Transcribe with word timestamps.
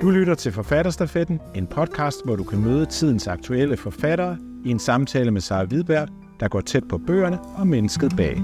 Du 0.00 0.10
lytter 0.10 0.34
til 0.34 0.52
Forfatterstafetten, 0.52 1.40
en 1.54 1.66
podcast, 1.66 2.24
hvor 2.24 2.36
du 2.36 2.44
kan 2.44 2.58
møde 2.58 2.86
tidens 2.86 3.26
aktuelle 3.26 3.76
forfattere 3.76 4.38
i 4.64 4.70
en 4.70 4.78
samtale 4.78 5.30
med 5.30 5.40
Sara 5.40 5.64
Hvidberg, 5.64 6.08
der 6.40 6.48
går 6.48 6.60
tæt 6.60 6.88
på 6.88 6.98
bøgerne 6.98 7.38
og 7.58 7.66
mennesket 7.66 8.12
bag. 8.16 8.42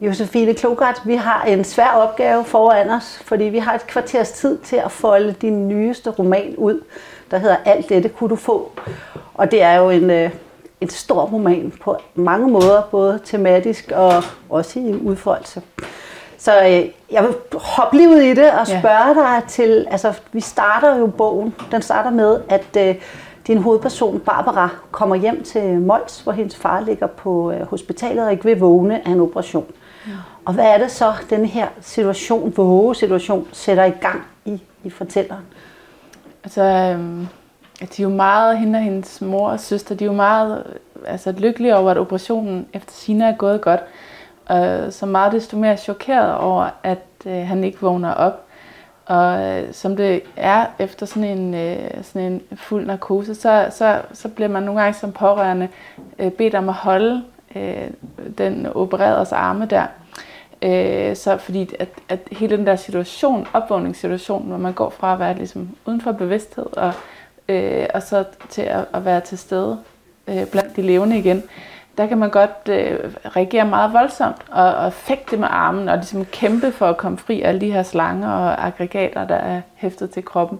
Josefine 0.00 0.54
Klogart, 0.54 1.02
vi 1.06 1.14
har 1.14 1.44
en 1.44 1.64
svær 1.64 1.88
opgave 1.88 2.44
foran 2.44 2.90
os, 2.90 3.22
fordi 3.26 3.44
vi 3.44 3.58
har 3.58 3.74
et 3.74 3.86
kvarters 3.86 4.32
tid 4.32 4.58
til 4.58 4.76
at 4.76 4.92
folde 4.92 5.32
din 5.32 5.68
nyeste 5.68 6.10
roman 6.10 6.56
ud, 6.56 6.80
der 7.30 7.38
hedder 7.38 7.56
Alt 7.64 7.88
dette 7.88 8.08
kunne 8.08 8.30
du 8.30 8.36
få. 8.36 8.72
Og 9.34 9.50
det 9.50 9.62
er 9.62 9.74
jo 9.74 9.90
en, 9.90 10.10
øh, 10.10 10.30
en 10.80 10.88
stor 10.88 11.22
roman 11.22 11.72
på 11.82 11.96
mange 12.14 12.50
måder, 12.50 12.82
både 12.90 13.20
tematisk 13.24 13.92
og 13.94 14.22
også 14.50 14.78
i 14.80 14.94
udfoldelse. 14.94 15.62
Så 16.42 16.60
øh, 16.60 16.88
jeg 17.12 17.22
vil 17.22 17.34
hoppe 17.54 17.96
lige 17.96 18.08
ud 18.08 18.20
i 18.20 18.34
det 18.34 18.50
og 18.50 18.66
spørge 18.66 19.20
ja. 19.20 19.36
dig 19.36 19.42
til, 19.48 19.86
altså 19.90 20.12
vi 20.32 20.40
starter 20.40 20.96
jo 20.96 21.06
bogen, 21.06 21.54
den 21.70 21.82
starter 21.82 22.10
med, 22.10 22.40
at 22.48 22.76
øh, 22.78 22.94
din 23.46 23.58
hovedperson 23.58 24.20
Barbara 24.20 24.68
kommer 24.90 25.16
hjem 25.16 25.44
til 25.44 25.80
Mols, 25.80 26.20
hvor 26.20 26.32
hendes 26.32 26.56
far 26.56 26.80
ligger 26.80 27.06
på 27.06 27.52
øh, 27.52 27.60
hospitalet 27.60 28.24
og 28.24 28.32
ikke 28.32 28.44
vil 28.44 28.58
vågne 28.58 29.08
af 29.08 29.10
en 29.10 29.20
operation. 29.20 29.66
Ja. 30.06 30.12
Og 30.44 30.54
hvad 30.54 30.64
er 30.64 30.78
det 30.78 30.90
så, 30.90 31.12
den 31.30 31.46
her 31.46 31.68
situation, 31.80 32.52
våge 32.56 32.94
situation, 32.94 33.48
sætter 33.52 33.84
i 33.84 33.90
gang 34.00 34.22
i, 34.44 34.62
i 34.84 34.90
fortælleren? 34.90 35.44
Altså, 36.44 36.62
øhm, 36.62 37.26
de 37.80 38.02
er 38.02 38.02
jo 38.02 38.08
meget, 38.08 38.58
hende 38.58 38.76
og 38.76 38.82
hendes 38.82 39.20
mor 39.20 39.48
og 39.48 39.60
søster, 39.60 39.94
de 39.94 40.04
er 40.04 40.06
jo 40.06 40.12
meget 40.12 40.64
altså, 41.06 41.32
lykkelige 41.32 41.76
over, 41.76 41.90
at 41.90 41.98
operationen 41.98 42.66
efter 42.72 42.92
sine 42.92 43.24
er 43.24 43.36
gået 43.36 43.60
godt. 43.60 43.80
Og 44.46 44.92
så 44.92 45.06
meget 45.06 45.32
desto 45.32 45.56
mere 45.56 45.76
chokeret 45.76 46.34
over, 46.34 46.70
at 46.82 46.98
øh, 47.26 47.46
han 47.46 47.64
ikke 47.64 47.80
vågner 47.80 48.14
op. 48.14 48.44
Og 49.06 49.42
øh, 49.42 49.74
som 49.74 49.96
det 49.96 50.22
er 50.36 50.66
efter 50.78 51.06
sådan 51.06 51.38
en, 51.38 51.54
øh, 51.54 51.90
sådan 52.02 52.32
en 52.32 52.42
fuld 52.56 52.86
narkose, 52.86 53.34
så, 53.34 53.66
så, 53.70 54.00
så 54.12 54.28
bliver 54.28 54.48
man 54.48 54.62
nogle 54.62 54.80
gange 54.80 54.98
som 54.98 55.12
pårørende 55.12 55.68
øh, 56.18 56.30
bedt 56.30 56.54
om 56.54 56.68
at 56.68 56.74
holde 56.74 57.22
øh, 57.56 57.90
den 58.38 58.66
opereredes 58.66 59.32
arme 59.32 59.66
der. 59.66 59.86
Øh, 60.62 61.16
så 61.16 61.36
fordi 61.36 61.74
at, 61.78 61.88
at 62.08 62.18
hele 62.32 62.56
den 62.56 62.66
der 62.66 62.76
situation, 62.76 63.46
opvågningssituation, 63.52 64.46
hvor 64.46 64.56
man 64.56 64.72
går 64.72 64.90
fra 64.90 65.12
at 65.12 65.18
være 65.18 65.34
ligesom 65.34 65.68
uden 65.86 66.00
for 66.00 66.12
bevidsthed 66.12 66.76
og, 66.76 66.92
øh, 67.48 67.86
og 67.94 68.02
så 68.02 68.24
til 68.48 68.62
at, 68.62 68.84
at 68.94 69.04
være 69.04 69.20
til 69.20 69.38
stede 69.38 69.78
øh, 70.28 70.46
blandt 70.46 70.76
de 70.76 70.82
levende 70.82 71.18
igen, 71.18 71.42
der 71.98 72.06
kan 72.06 72.18
man 72.18 72.30
godt 72.30 72.68
øh, 72.68 72.98
reagere 73.36 73.64
meget 73.64 73.92
voldsomt 73.92 74.36
og, 74.50 74.74
og 74.74 74.92
fægte 74.92 75.36
med 75.36 75.48
armen 75.50 75.88
og 75.88 75.96
ligesom 75.96 76.24
kæmpe 76.24 76.72
for 76.72 76.86
at 76.86 76.96
komme 76.96 77.18
fri 77.18 77.42
af 77.42 77.48
alle 77.48 77.60
de 77.60 77.72
her 77.72 77.82
slanger 77.82 78.28
og 78.28 78.66
aggregater, 78.66 79.26
der 79.26 79.34
er 79.34 79.60
hæftet 79.74 80.10
til 80.10 80.24
kroppen. 80.24 80.58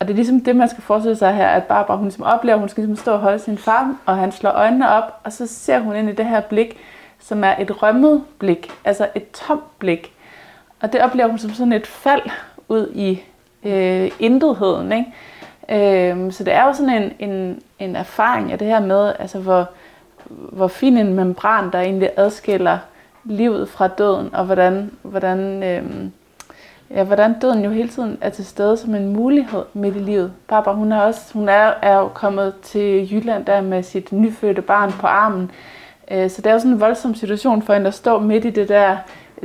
Og 0.00 0.08
det 0.08 0.12
er 0.12 0.16
ligesom 0.16 0.40
det, 0.40 0.56
man 0.56 0.68
skal 0.68 0.82
forestille 0.82 1.16
sig 1.16 1.34
her, 1.34 1.48
at 1.48 1.64
Barbara 1.64 1.96
hun 1.96 2.06
ligesom 2.06 2.24
oplever, 2.24 2.54
at 2.54 2.60
hun 2.60 2.68
skal 2.68 2.84
ligesom 2.84 3.02
stå 3.02 3.12
og 3.12 3.18
holde 3.18 3.38
sin 3.38 3.58
far, 3.58 3.96
og 4.06 4.16
han 4.16 4.32
slår 4.32 4.50
øjnene 4.50 4.90
op, 4.90 5.20
og 5.24 5.32
så 5.32 5.46
ser 5.46 5.78
hun 5.78 5.96
ind 5.96 6.08
i 6.08 6.14
det 6.14 6.26
her 6.26 6.40
blik, 6.40 6.78
som 7.18 7.44
er 7.44 7.54
et 7.58 7.82
rømmet 7.82 8.24
blik, 8.38 8.70
altså 8.84 9.08
et 9.14 9.30
tomt 9.30 9.78
blik. 9.78 10.12
Og 10.80 10.92
det 10.92 11.00
oplever 11.00 11.28
hun 11.28 11.38
som 11.38 11.50
sådan 11.50 11.72
et 11.72 11.86
fald 11.86 12.22
ud 12.68 12.92
i 12.94 13.22
øh, 13.64 14.10
intetheden. 14.18 14.92
Ikke? 14.92 16.12
Øh, 16.12 16.32
så 16.32 16.44
det 16.44 16.54
er 16.54 16.66
jo 16.66 16.72
sådan 16.72 17.02
en, 17.02 17.30
en, 17.30 17.62
en 17.78 17.96
erfaring 17.96 18.52
af 18.52 18.58
det 18.58 18.66
her 18.66 18.80
med, 18.80 19.12
altså 19.18 19.38
hvor, 19.38 19.68
hvor 20.28 20.68
fin 20.68 20.96
en 20.96 21.14
membran, 21.14 21.72
der 21.72 21.80
egentlig 21.80 22.10
adskiller 22.16 22.78
livet 23.24 23.68
fra 23.68 23.88
døden, 23.88 24.34
og 24.34 24.44
hvordan, 24.44 24.90
hvordan, 25.02 25.62
øh, 25.62 25.82
ja, 26.90 27.04
hvordan 27.04 27.38
døden 27.40 27.64
jo 27.64 27.70
hele 27.70 27.88
tiden 27.88 28.18
er 28.20 28.30
til 28.30 28.46
stede 28.46 28.76
som 28.76 28.94
en 28.94 29.12
mulighed 29.12 29.62
midt 29.72 29.96
i 29.96 29.98
livet. 29.98 30.32
Barbara, 30.48 30.74
hun 30.74 30.92
er, 30.92 31.00
også, 31.00 31.20
hun 31.32 31.48
er, 31.48 31.72
er 31.82 31.96
jo 31.96 32.08
kommet 32.08 32.54
til 32.62 33.12
Jylland 33.12 33.44
der 33.44 33.60
med 33.60 33.82
sit 33.82 34.12
nyfødte 34.12 34.62
barn 34.62 34.92
på 34.92 35.06
armen, 35.06 35.50
øh, 36.10 36.30
så 36.30 36.42
det 36.42 36.46
er 36.46 36.52
jo 36.52 36.58
sådan 36.58 36.72
en 36.72 36.80
voldsom 36.80 37.14
situation 37.14 37.62
for 37.62 37.72
hende 37.72 37.88
at 37.88 37.94
stå 37.94 38.18
midt 38.18 38.44
i 38.44 38.50
det 38.50 38.68
der, 38.68 38.96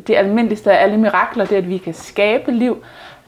det 0.08 0.16
almindeligste 0.16 0.72
af 0.72 0.84
alle 0.84 0.98
mirakler, 0.98 1.46
det 1.46 1.56
er, 1.56 1.62
at 1.62 1.70
vi 1.70 1.78
kan 1.78 1.94
skabe 1.94 2.52
liv, 2.52 2.84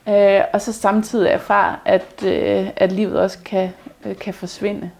øh, 0.09 0.41
og 0.53 0.61
så 0.61 0.73
samtidig 0.73 1.29
erfare, 1.29 1.75
at, 1.85 2.23
øh, 2.25 2.67
at 2.75 2.91
livet 2.91 3.19
også 3.19 3.37
kan, 3.45 3.69
øh, 4.05 4.15
kan 4.17 4.33
forsvinde. 4.33 4.91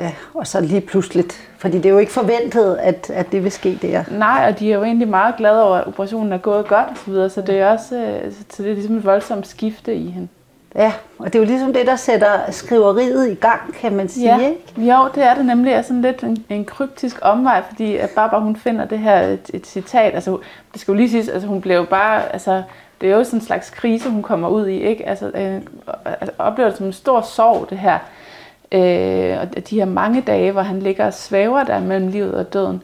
Ja, 0.00 0.12
og 0.34 0.46
så 0.46 0.60
lige 0.60 0.80
pludseligt. 0.80 1.48
Fordi 1.58 1.76
det 1.76 1.86
er 1.86 1.90
jo 1.90 1.98
ikke 1.98 2.12
forventet, 2.12 2.76
at, 2.80 3.10
at 3.10 3.32
det 3.32 3.44
vil 3.44 3.52
ske 3.52 3.78
der. 3.82 4.04
Nej, 4.10 4.46
og 4.48 4.58
de 4.58 4.72
er 4.72 4.76
jo 4.76 4.84
egentlig 4.84 5.08
meget 5.08 5.36
glade 5.36 5.64
over, 5.64 5.76
at 5.76 5.86
operationen 5.86 6.32
er 6.32 6.38
gået 6.38 6.68
godt 6.68 6.88
og 6.90 6.96
så 6.96 7.10
videre, 7.10 7.30
så 7.30 7.40
det 7.40 7.58
er 7.58 7.70
også 7.70 7.96
øh, 7.96 8.32
så 8.50 8.62
det 8.62 8.70
er 8.70 8.74
ligesom 8.74 8.96
et 8.96 9.04
voldsomt 9.04 9.46
skifte 9.46 9.94
i 9.94 10.10
hende. 10.10 10.28
Ja, 10.74 10.92
og 11.18 11.26
det 11.26 11.34
er 11.34 11.38
jo 11.38 11.44
ligesom 11.44 11.72
det, 11.72 11.86
der 11.86 11.96
sætter 11.96 12.50
skriveriet 12.50 13.30
i 13.30 13.34
gang, 13.34 13.74
kan 13.74 13.92
man 13.96 14.08
sige, 14.08 14.38
ja. 14.38 14.48
ikke? 14.48 14.92
Jo, 14.92 15.08
det 15.14 15.22
er 15.22 15.34
det 15.34 15.46
nemlig. 15.46 15.72
er 15.72 15.82
sådan 15.82 16.02
lidt 16.02 16.22
en, 16.22 16.44
en 16.48 16.64
kryptisk 16.64 17.18
omvej, 17.22 17.62
fordi 17.70 17.96
at 17.96 18.10
Barbara, 18.10 18.40
hun 18.40 18.56
finder 18.56 18.84
det 18.84 18.98
her 18.98 19.20
et, 19.20 19.50
et 19.54 19.66
citat. 19.66 20.14
Altså, 20.14 20.38
det 20.72 20.80
skal 20.80 20.92
jo 20.92 20.96
lige 20.96 21.10
siges, 21.10 21.28
altså 21.28 21.48
hun 21.48 21.60
blev 21.60 21.86
bare, 21.86 22.32
altså, 22.32 22.62
det 23.00 23.10
er 23.10 23.16
jo 23.16 23.24
sådan 23.24 23.38
en 23.38 23.44
slags 23.44 23.70
krise, 23.70 24.10
hun 24.10 24.22
kommer 24.22 24.48
ud 24.48 24.66
i, 24.66 24.80
ikke? 24.80 25.08
Altså, 25.08 25.30
øh, 25.34 25.60
altså 26.04 26.30
oplever 26.38 26.68
det 26.68 26.78
som 26.78 26.86
en 26.86 26.92
stor 26.92 27.20
sorg, 27.20 27.70
det 27.70 27.78
her. 27.78 27.98
Øh, 28.72 29.38
og 29.40 29.70
de 29.70 29.78
her 29.78 29.84
mange 29.84 30.20
dage, 30.20 30.52
hvor 30.52 30.62
han 30.62 30.78
ligger 30.78 31.06
og 31.06 31.14
svæver 31.14 31.64
der 31.64 31.80
mellem 31.80 32.08
livet 32.08 32.34
og 32.34 32.52
døden. 32.52 32.82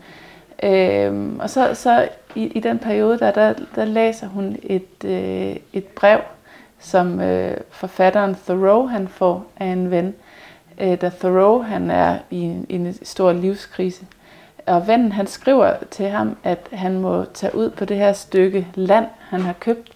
Øh, 0.63 1.37
og 1.39 1.51
så, 1.51 1.75
så 1.75 2.09
i, 2.35 2.45
i 2.45 2.61
den 2.61 2.79
periode, 2.79 3.19
der, 3.19 3.31
der, 3.31 3.55
der 3.75 3.85
læser 3.85 4.29
hun 4.29 4.57
et, 4.63 5.05
øh, 5.05 5.57
et 5.73 5.85
brev, 5.85 6.21
som 6.79 7.21
øh, 7.21 7.57
forfatteren 7.71 8.37
Thoreau 8.47 8.87
han 8.87 9.09
får 9.09 9.47
af 9.57 9.67
en 9.67 9.91
ven. 9.91 10.15
Øh, 10.81 11.01
da 11.01 11.11
Thoreau 11.21 11.63
han 11.63 11.91
er 11.91 12.19
i 12.31 12.41
en, 12.41 12.67
i 12.69 12.75
en 12.75 12.95
stor 13.03 13.33
livskrise. 13.33 14.07
Og 14.67 14.89
vennen 14.89 15.13
han 15.13 15.27
skriver 15.27 15.75
til 15.91 16.09
ham, 16.09 16.37
at 16.45 16.69
han 16.73 16.99
må 16.99 17.25
tage 17.35 17.55
ud 17.55 17.71
på 17.71 17.85
det 17.85 17.97
her 17.97 18.13
stykke 18.13 18.67
land, 18.75 19.07
han 19.21 19.41
har 19.41 19.53
købt, 19.53 19.93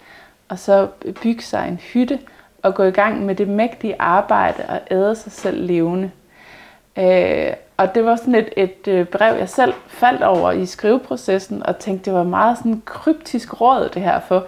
og 0.49 0.59
så 0.59 0.87
bygge 1.23 1.43
sig 1.43 1.67
en 1.67 1.77
hytte, 1.77 2.19
at 2.63 2.75
gå 2.75 2.83
i 2.83 2.91
gang 2.91 3.25
med 3.25 3.35
det 3.35 3.47
mægtige 3.47 3.95
arbejde 3.99 4.63
og 4.69 4.79
æde 4.91 5.15
sig 5.15 5.31
selv 5.31 5.65
levende. 5.65 6.11
Øh, 6.97 7.53
og 7.77 7.95
det 7.95 8.05
var 8.05 8.15
sådan 8.15 8.35
et, 8.35 8.49
et 8.57 8.87
øh, 8.87 9.05
brev, 9.05 9.35
jeg 9.37 9.49
selv 9.49 9.73
faldt 9.87 10.23
over 10.23 10.51
i 10.51 10.65
skriveprocessen, 10.65 11.65
og 11.65 11.79
tænkte, 11.79 12.05
det 12.05 12.13
var 12.13 12.23
meget 12.23 12.57
sådan 12.57 12.81
kryptisk 12.85 13.61
råd, 13.61 13.89
det 13.93 14.01
her 14.01 14.19
for. 14.19 14.45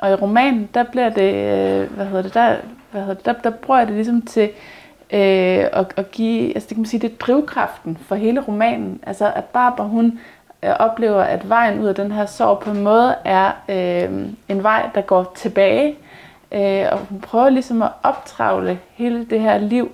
Og 0.00 0.10
i 0.10 0.14
romanen, 0.14 0.68
der 0.74 0.82
bliver 0.82 1.08
det, 1.08 1.34
øh, 1.34 1.92
hvad 1.92 2.06
hedder 2.06 2.22
det, 2.22 2.34
der, 2.34 2.56
hvad 2.90 3.00
hedder 3.00 3.14
det, 3.14 3.24
der, 3.24 3.32
der 3.32 3.50
bruger 3.50 3.78
jeg 3.78 3.86
det 3.86 3.96
ligesom 3.96 4.22
til 4.22 4.50
øh, 5.12 5.66
at, 5.72 5.86
at 5.96 6.10
give, 6.10 6.54
altså 6.54 6.68
det 6.68 6.74
kan 6.74 6.80
man 6.80 6.86
sige, 6.86 7.00
det 7.00 7.12
er 7.12 7.16
drivkraften 7.16 7.98
for 8.06 8.14
hele 8.14 8.40
romanen. 8.40 9.00
Altså 9.06 9.32
at 9.34 9.44
Barbara, 9.44 9.86
hun 9.86 10.18
øh, 10.62 10.70
oplever, 10.70 11.22
at 11.22 11.48
vejen 11.48 11.80
ud 11.80 11.86
af 11.86 11.94
den 11.94 12.12
her 12.12 12.26
sorg 12.26 12.58
på 12.58 12.70
en 12.70 12.82
måde 12.82 13.14
er 13.24 13.52
øh, 13.68 14.28
en 14.48 14.62
vej, 14.62 14.90
der 14.94 15.00
går 15.00 15.32
tilbage, 15.36 15.96
Øh, 16.54 16.86
og 16.92 16.98
hun 16.98 17.20
prøver 17.20 17.50
ligesom 17.50 17.82
at 17.82 17.90
optravle 18.02 18.78
hele 18.94 19.24
det 19.24 19.40
her 19.40 19.58
liv, 19.58 19.92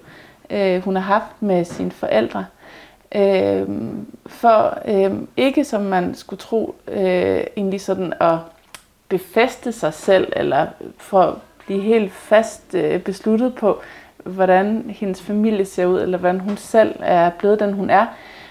øh, 0.50 0.82
hun 0.82 0.96
har 0.96 1.02
haft 1.02 1.42
med 1.42 1.64
sine 1.64 1.90
forældre. 1.90 2.46
Øh, 3.14 3.68
for 4.26 4.78
øh, 4.84 5.12
ikke 5.36 5.64
som 5.64 5.82
man 5.82 6.14
skulle 6.14 6.40
tro, 6.40 6.74
øh, 6.88 7.40
egentlig 7.56 7.80
sådan 7.80 8.12
at 8.20 8.36
befeste 9.08 9.72
sig 9.72 9.94
selv, 9.94 10.32
eller 10.36 10.66
for 10.98 11.22
at 11.22 11.34
blive 11.66 11.80
helt 11.80 12.12
fast 12.12 12.74
øh, 12.74 13.00
besluttet 13.00 13.54
på, 13.54 13.80
hvordan 14.24 14.84
hendes 14.88 15.22
familie 15.22 15.64
ser 15.64 15.86
ud, 15.86 16.00
eller 16.00 16.18
hvordan 16.18 16.40
hun 16.40 16.56
selv 16.56 16.94
er 17.00 17.30
blevet 17.30 17.60
den, 17.60 17.72
hun 17.72 17.90
er. 17.90 18.06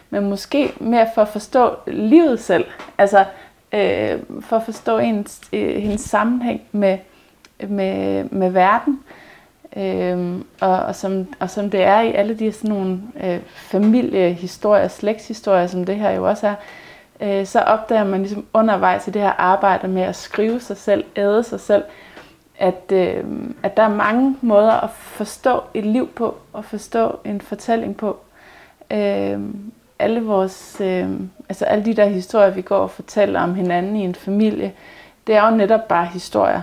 Men 0.10 0.30
måske 0.30 0.74
mere 0.80 1.08
for 1.16 1.22
at 1.22 1.28
forstå 1.28 1.76
livet 1.88 2.40
selv. 2.40 2.66
Altså 2.98 3.26
øh, 3.74 4.20
for 4.42 4.56
at 4.56 4.64
forstå 4.64 4.98
ens, 4.98 5.42
øh, 5.54 5.76
hendes 5.76 6.02
sammenhæng 6.02 6.62
med, 6.72 6.98
med, 7.68 8.24
med 8.24 8.50
verden. 8.50 9.04
Øhm, 9.78 10.46
og, 10.62 10.80
og, 10.80 10.96
som, 10.96 11.28
og 11.40 11.50
som 11.50 11.70
det 11.70 11.84
er 11.84 12.02
i 12.02 12.14
alle 12.14 12.34
de 12.34 12.52
sådan 12.52 12.70
nogle 12.70 13.02
øh, 13.24 13.40
familiehistorier, 13.46 14.88
slægtshistorier, 14.88 15.68
som 15.68 15.86
det 15.86 15.96
her 15.96 16.12
jo 16.12 16.28
også 16.28 16.48
er, 16.48 16.56
øh, 17.22 17.46
så 17.46 17.60
opdager 17.60 18.04
man 18.04 18.20
ligesom 18.20 18.46
undervejs 18.54 19.08
i 19.08 19.12
det 19.12 19.22
her 19.22 19.32
arbejde 19.38 19.88
med 19.88 20.02
at 20.02 20.16
skrive 20.16 20.60
sig 20.60 20.78
selv, 20.78 21.06
æde 21.16 21.44
sig 21.44 21.60
selv, 21.60 21.84
at, 22.60 22.92
øh, 22.92 23.24
at 23.64 23.78
der 23.78 23.84
er 23.84 23.96
mange 23.96 24.38
måder 24.42 24.84
at 24.84 24.90
forstå 24.90 25.62
et 25.74 25.86
liv 25.86 26.08
på, 26.08 26.36
og 26.54 26.66
forstå 26.66 27.20
en 27.26 27.42
fortælling 27.42 27.98
på. 27.98 28.18
Øh, 28.92 29.40
alle 30.00 30.24
vores, 30.24 30.82
øh, 30.82 31.10
altså 31.50 31.66
alle 31.66 31.86
de 31.86 31.94
der 31.94 32.06
historier, 32.06 32.50
vi 32.50 32.62
går 32.62 32.78
og 32.78 32.92
fortæller 32.92 33.42
om 33.42 33.56
hinanden 33.56 33.96
i 33.96 34.04
en 34.04 34.16
familie, 34.16 34.74
det 35.28 35.36
er 35.36 35.50
jo 35.50 35.56
netop 35.56 35.88
bare 35.88 36.06
historier 36.06 36.62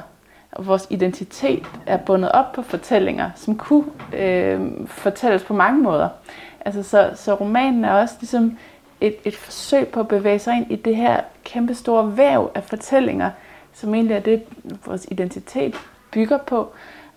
og 0.55 0.67
vores 0.67 0.87
identitet 0.91 1.67
er 1.87 1.97
bundet 1.97 2.33
op 2.33 2.53
på 2.53 2.63
fortællinger, 2.63 3.31
som 3.37 3.59
kunne 3.59 3.85
øh, 4.13 4.61
fortælles 4.87 5.43
på 5.45 5.55
mange 5.55 5.83
måder. 5.83 6.09
Altså, 6.65 6.83
så, 6.83 7.11
så 7.15 7.35
romanen 7.35 7.85
er 7.85 7.93
også 7.93 8.15
ligesom 8.21 8.59
et, 9.01 9.17
et 9.25 9.37
forsøg 9.37 9.89
på 9.89 10.01
at 10.01 10.09
bevæge 10.09 10.39
sig 10.39 10.57
ind 10.57 10.71
i 10.71 10.77
det 10.77 10.97
her 10.97 11.21
kæmpe 11.45 11.75
store 11.75 12.17
væv 12.17 12.51
af 12.55 12.63
fortællinger, 12.63 13.31
som 13.73 13.95
egentlig 13.95 14.15
er 14.15 14.21
det, 14.21 14.43
vores 14.87 15.07
identitet 15.11 15.75
bygger 16.11 16.39
på, 16.39 16.73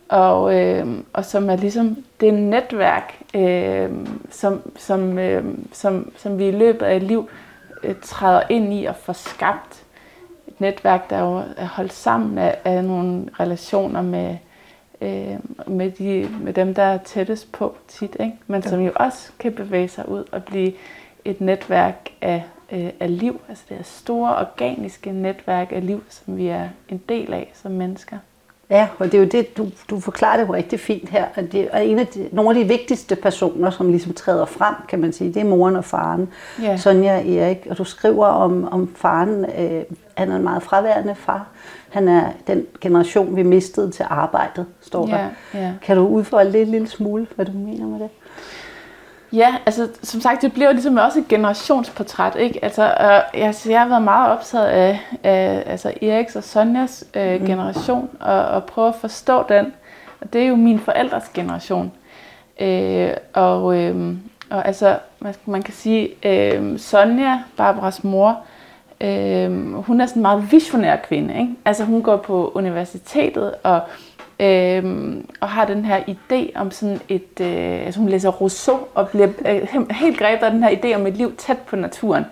og, 0.10 0.56
øh, 0.56 0.88
og 1.13 1.25
som 1.25 1.50
er 1.50 1.56
ligesom 1.56 1.98
det 2.19 2.33
netværk, 2.33 3.22
øh, 3.33 3.90
som, 4.30 4.62
som, 4.75 5.19
øh, 5.19 5.44
som, 5.72 6.12
som 6.18 6.40
vi 6.40 6.48
i 6.48 6.51
løbet 6.51 6.86
af 6.86 6.95
et 6.95 7.04
liv 7.04 7.30
øh, 7.83 7.95
træder 8.01 8.42
ind 8.50 8.74
i 8.74 8.86
og 8.86 8.95
får 8.95 9.13
skabt 9.13 9.83
et 10.48 10.62
netværk, 10.62 11.10
der 11.10 11.20
jo 11.20 11.44
er 11.58 11.66
holdt 11.66 11.94
sammen 11.94 12.38
af, 12.38 12.58
af 12.66 12.84
nogle 12.84 13.26
relationer 13.40 14.02
med, 14.02 14.38
øh, 15.02 15.38
med, 15.68 15.92
de, 15.92 16.30
med 16.42 16.54
dem, 16.54 16.74
der 16.74 16.84
er 16.84 16.98
tættest 16.98 17.52
på 17.52 17.76
tit, 17.88 18.18
ikke? 18.20 18.34
men 18.48 18.62
som 18.62 18.80
jo 18.80 18.92
også 18.96 19.32
kan 19.40 19.54
bevæge 19.54 19.88
sig 19.88 20.10
ud 20.10 20.24
og 20.32 20.44
blive 20.44 20.74
et 21.26 21.42
netværk 21.42 22.10
af, 22.22 22.44
øh, 22.72 22.90
af 23.00 23.20
liv, 23.20 23.42
altså 23.50 23.64
det 23.70 23.78
er 23.80 23.84
store 23.84 24.36
organiske 24.36 25.12
netværk 25.12 25.72
af 25.72 25.86
liv, 25.86 26.04
som 26.10 26.38
vi 26.38 26.48
er 26.48 26.70
en 26.90 27.02
del 27.10 27.34
af 27.34 27.52
som 27.54 27.72
mennesker. 27.72 28.18
Ja, 28.70 28.88
og 29.00 29.06
det 29.06 29.14
er 29.14 29.20
jo 29.20 29.28
det, 29.28 29.58
du, 29.58 29.68
du 29.90 30.00
forklarer 30.00 30.38
det 30.38 30.48
jo 30.48 30.54
rigtig 30.54 30.80
fint 30.80 31.10
her. 31.10 31.26
At 31.36 31.52
det 31.52 31.70
er 31.72 31.80
en 31.80 32.00
af 32.00 32.08
de, 32.08 32.30
nogle 32.32 32.50
af 32.50 32.56
de 32.56 32.68
vigtigste 32.68 33.16
personer, 33.16 33.70
som 33.70 33.90
ligesom 33.90 34.14
træder 34.14 34.46
frem, 34.46 34.76
kan 34.90 35.00
man 35.00 35.14
sige, 35.14 35.34
det 35.34 35.42
er 35.42 35.46
moren 35.46 35.76
og 35.76 35.86
faren, 35.86 36.30
ja. 36.62 36.78
Sonja 36.78 37.18
og 37.18 37.28
Erik. 37.28 37.68
Og 37.70 37.78
du 37.78 37.84
skriver 37.84 38.26
om, 38.26 38.68
om 38.72 38.96
faren, 38.96 39.46
øh, 39.60 39.84
han 40.18 40.31
er 40.31 40.36
en 40.36 40.44
meget 40.44 40.64
fraværende 40.64 41.16
far. 41.16 41.48
Han 41.90 42.08
er 42.08 42.24
den 42.48 42.66
generation, 42.81 43.36
vi 43.36 43.44
mistede 43.44 43.92
til 43.92 44.06
arbejdet, 44.10 44.66
står 44.81 45.06
der. 45.06 45.18
Ja, 45.18 45.28
ja. 45.60 45.72
Kan 45.81 45.98
du 45.98 46.08
udfolde 46.08 46.52
lidt 46.52 46.66
en 46.66 46.72
lille 46.72 46.88
smule, 46.88 47.28
hvad 47.36 47.46
du 47.46 47.52
mener 47.52 47.86
med 47.86 48.00
det? 48.00 48.10
Ja, 49.34 49.56
altså 49.66 49.90
som 50.04 50.22
sagt, 50.22 50.42
det 50.42 50.54
bliver 50.54 50.68
jo 50.68 50.74
ligesom 50.74 50.98
også 50.98 51.19
et 51.19 51.28
generationsportræt, 51.28 52.36
ikke? 52.36 52.60
Altså, 52.64 52.84
øh, 52.84 53.40
jeg, 53.40 53.56
jeg 53.69 53.80
har 53.80 53.88
været 53.88 54.02
meget 54.02 54.31
optaget 54.31 54.66
af, 54.66 55.00
af 55.24 55.64
altså 55.66 55.94
Eriks 56.02 56.36
og 56.36 56.44
Sonjas 56.44 57.04
øh, 57.14 57.42
mm. 57.42 57.48
generation, 57.48 58.10
og, 58.19 58.46
og 58.46 58.66
prøve 58.66 58.88
at 58.88 58.96
forstå 58.96 59.44
den. 59.50 59.74
Og 60.22 60.34
det 60.34 60.44
er 60.44 60.48
jo 60.48 60.56
min 60.56 60.80
forældres 60.80 61.30
generation. 61.34 61.92
Øh, 62.60 63.10
og, 63.34 63.78
øh, 63.78 64.14
og 64.50 64.68
altså, 64.68 65.00
man, 65.19 65.36
man 65.46 65.62
kan 65.62 65.74
sige, 65.74 66.10
øh, 66.25 66.80
Sonja, 66.80 67.40
Barbaras 67.58 68.04
mor, 68.04 68.30
øh, 68.30 68.56
Øhm, 69.02 69.74
hun 69.74 70.02
er 70.02 70.06
sådan 70.06 70.20
en 70.20 70.22
meget 70.22 70.52
visionær 70.52 70.96
kvinde, 70.96 71.34
ikke? 71.34 71.56
Altså 71.66 71.84
hun 71.84 72.02
går 72.02 72.18
på 72.18 72.52
universitetet 72.56 73.54
og 73.64 73.82
øh, 74.40 75.16
og 75.40 75.50
har 75.50 75.66
den 75.66 75.86
her 75.86 76.00
idé 76.00 76.60
om 76.60 76.72
sådan 76.72 77.00
et, 77.10 77.42
øh, 77.42 77.86
altså 77.86 78.00
hun 78.00 78.10
læser 78.10 78.30
Rousseau 78.30 78.80
og 78.96 79.10
bliver 79.10 79.28
øh, 79.46 79.92
helt 79.92 80.20
grebet 80.20 80.46
af 80.46 80.52
den 80.52 80.64
her 80.64 80.70
idé 80.70 80.96
om 80.96 81.08
et 81.08 81.18
liv 81.18 81.36
tæt 81.36 81.58
på 81.58 81.76
naturen. 81.76 82.26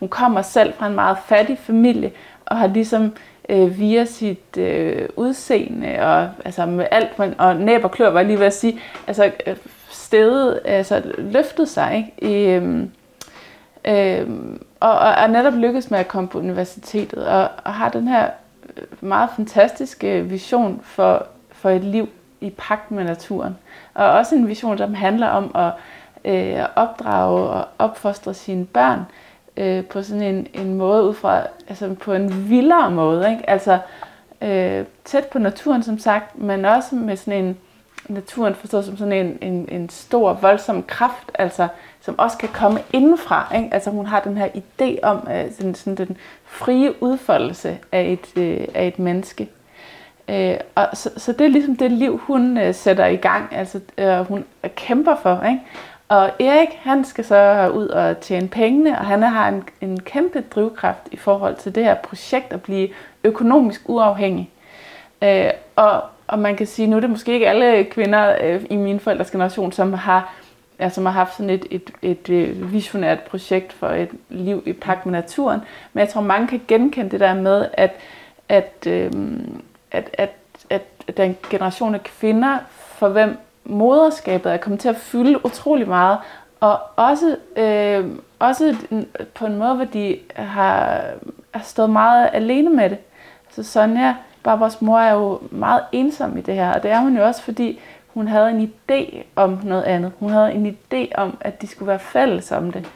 Hun 0.00 0.08
kommer 0.08 0.42
selv 0.42 0.72
fra 0.72 0.86
en 0.86 0.94
meget 0.94 1.16
fattig 1.26 1.58
familie 1.58 2.12
og 2.46 2.56
har 2.56 2.66
ligesom 2.66 3.12
øh, 3.48 3.78
via 3.78 4.04
sit 4.04 4.56
øh, 4.58 5.08
udseende 5.16 5.98
og 6.00 6.28
altså 6.44 6.66
med 6.66 6.86
alt 6.90 7.10
og 7.38 7.56
næb 7.56 7.84
og 7.84 7.90
klør 7.90 8.10
var 8.10 8.20
jeg 8.20 8.26
lige 8.26 8.38
ved 8.38 8.46
at 8.46 8.54
sige, 8.54 8.80
altså 9.06 9.30
øh, 9.46 9.56
stedet, 9.90 10.60
altså 10.64 11.02
løftet 11.18 11.68
sig 11.68 11.96
ikke? 11.96 12.32
I, 12.32 12.48
øh, 12.48 12.82
øh, 13.84 14.26
og, 14.82 14.98
og 14.98 15.08
er 15.08 15.26
netop 15.26 15.54
lykkedes 15.54 15.90
med 15.90 15.98
at 15.98 16.08
komme 16.08 16.28
på 16.28 16.38
universitetet 16.38 17.26
og, 17.26 17.48
og 17.64 17.74
har 17.74 17.88
den 17.88 18.08
her 18.08 18.30
øh, 18.76 18.84
meget 19.00 19.30
fantastiske 19.36 20.24
vision 20.24 20.80
for 20.84 21.26
for 21.62 21.70
et 21.70 21.84
liv 21.84 22.08
i 22.40 22.50
pagt 22.50 22.90
med 22.90 23.04
naturen. 23.04 23.58
Og 23.94 24.10
også 24.10 24.34
en 24.34 24.48
vision, 24.48 24.78
som 24.78 24.94
handler 24.94 25.28
om 25.28 25.50
at 25.54 25.72
øh, 26.24 26.66
opdrage 26.76 27.40
og 27.40 27.68
opfostre 27.78 28.34
sine 28.34 28.66
børn 28.66 29.00
øh, 29.56 29.84
på 29.84 30.02
sådan 30.02 30.22
en, 30.22 30.46
en 30.54 30.74
måde 30.74 31.04
ud 31.04 31.14
fra, 31.14 31.42
altså 31.68 31.94
på 31.94 32.12
en 32.12 32.50
vildere 32.50 32.90
måde. 32.90 33.30
Ikke? 33.30 33.50
Altså 33.50 33.78
øh, 34.42 34.84
tæt 35.04 35.26
på 35.26 35.38
naturen, 35.38 35.82
som 35.82 35.98
sagt, 35.98 36.38
men 36.38 36.64
også 36.64 36.94
med 36.94 37.16
sådan 37.16 37.44
en, 37.44 37.58
naturen 38.08 38.54
forstået 38.54 38.84
som 38.84 38.96
sådan 38.96 39.12
en, 39.12 39.38
en, 39.40 39.68
en 39.68 39.88
stor, 39.88 40.32
voldsom 40.32 40.82
kraft, 40.82 41.30
altså, 41.34 41.68
som 42.02 42.18
også 42.18 42.38
kan 42.38 42.48
komme 42.48 42.80
indenfra. 42.92 43.56
Ikke? 43.56 43.68
Altså 43.72 43.90
hun 43.90 44.06
har 44.06 44.20
den 44.20 44.36
her 44.36 44.48
idé 44.48 44.98
om 45.02 45.28
øh, 45.30 45.52
sådan, 45.52 45.74
sådan 45.74 45.94
den 45.94 46.16
frie 46.44 47.02
udfoldelse 47.02 47.78
af 47.92 48.02
et, 48.02 48.42
øh, 48.42 48.68
af 48.74 48.86
et 48.86 48.98
menneske. 48.98 49.48
Øh, 50.28 50.56
og 50.74 50.88
så, 50.92 51.10
så 51.16 51.32
det 51.32 51.40
er 51.44 51.48
ligesom 51.48 51.76
det 51.76 51.90
liv, 51.90 52.18
hun 52.18 52.58
øh, 52.58 52.74
sætter 52.74 53.06
i 53.06 53.16
gang, 53.16 53.48
altså 53.52 53.80
øh, 53.98 54.18
hun 54.18 54.44
kæmper 54.76 55.16
for. 55.22 55.42
Ikke? 55.42 55.60
Og 56.08 56.30
Erik, 56.40 56.68
han 56.82 57.04
skal 57.04 57.24
så 57.24 57.70
ud 57.74 57.88
og 57.88 58.20
tjene 58.20 58.48
pengene, 58.48 58.98
og 58.98 59.06
han 59.06 59.22
har 59.22 59.48
en, 59.48 59.64
en 59.80 60.00
kæmpe 60.00 60.40
drivkraft 60.40 61.08
i 61.12 61.16
forhold 61.16 61.56
til 61.56 61.74
det 61.74 61.84
her 61.84 61.94
projekt 61.94 62.52
at 62.52 62.62
blive 62.62 62.88
økonomisk 63.24 63.80
uafhængig. 63.84 64.50
Øh, 65.22 65.50
og, 65.76 66.02
og 66.26 66.38
man 66.38 66.56
kan 66.56 66.66
sige, 66.66 66.88
nu 66.88 66.96
er 66.96 67.00
det 67.00 67.10
måske 67.10 67.32
ikke 67.32 67.48
alle 67.48 67.84
kvinder 67.84 68.36
øh, 68.42 68.62
i 68.70 68.76
min 68.76 69.00
forældres 69.00 69.30
generation, 69.30 69.72
som 69.72 69.92
har, 69.92 70.34
Altså, 70.82 71.00
jeg 71.00 71.04
som 71.04 71.06
har 71.06 71.12
haft 71.12 71.36
sådan 71.36 71.50
et, 71.50 71.66
et, 71.70 71.90
et, 72.02 72.28
et 72.28 72.72
visionært 72.72 73.20
projekt 73.20 73.72
for 73.72 73.88
et 73.88 74.10
liv 74.28 74.62
i 74.66 74.72
pagt 74.72 75.06
med 75.06 75.12
naturen, 75.12 75.60
men 75.92 76.00
jeg 76.00 76.08
tror, 76.08 76.20
mange 76.20 76.46
kan 76.46 76.60
genkende 76.68 77.10
det 77.10 77.20
der 77.20 77.34
med, 77.34 77.66
at, 77.72 77.92
at 78.48 78.86
øh, 78.86 79.10
at, 79.92 80.10
at, 80.18 80.30
at 80.70 81.16
den 81.16 81.36
generation 81.50 81.94
af 81.94 82.02
kvinder, 82.02 82.58
for 82.70 83.08
hvem 83.08 83.38
moderskabet 83.64 84.52
er 84.52 84.56
kommet 84.56 84.80
til 84.80 84.88
at 84.88 84.96
fylde 84.96 85.46
utrolig 85.46 85.88
meget, 85.88 86.18
og 86.60 86.80
også, 86.96 87.36
øh, 87.56 88.10
også 88.38 88.76
på 89.34 89.46
en 89.46 89.56
måde, 89.56 89.74
hvor 89.74 89.84
de 89.84 90.18
har, 90.36 91.04
har 91.54 91.62
stået 91.62 91.90
meget 91.90 92.30
alene 92.32 92.70
med 92.70 92.90
det. 92.90 92.98
Så 93.50 93.62
Sonja, 93.62 94.14
bare 94.42 94.58
vores 94.58 94.82
mor, 94.82 94.98
er 94.98 95.12
jo 95.12 95.40
meget 95.50 95.82
ensom 95.92 96.38
i 96.38 96.40
det 96.40 96.54
her, 96.54 96.74
og 96.74 96.82
det 96.82 96.90
er 96.90 97.00
hun 97.00 97.16
jo 97.16 97.26
også, 97.26 97.42
fordi 97.42 97.80
hun 98.14 98.28
havde 98.28 98.50
en 98.50 98.72
idé 98.72 99.22
om 99.36 99.60
noget 99.64 99.82
andet. 99.82 100.12
Hun 100.18 100.30
havde 100.30 100.52
en 100.52 100.66
idé 100.66 101.14
om, 101.14 101.38
at 101.40 101.62
de 101.62 101.66
skulle 101.66 101.86
være 101.86 101.98
fælles 101.98 102.52
om 102.52 102.72
det. 102.72 102.86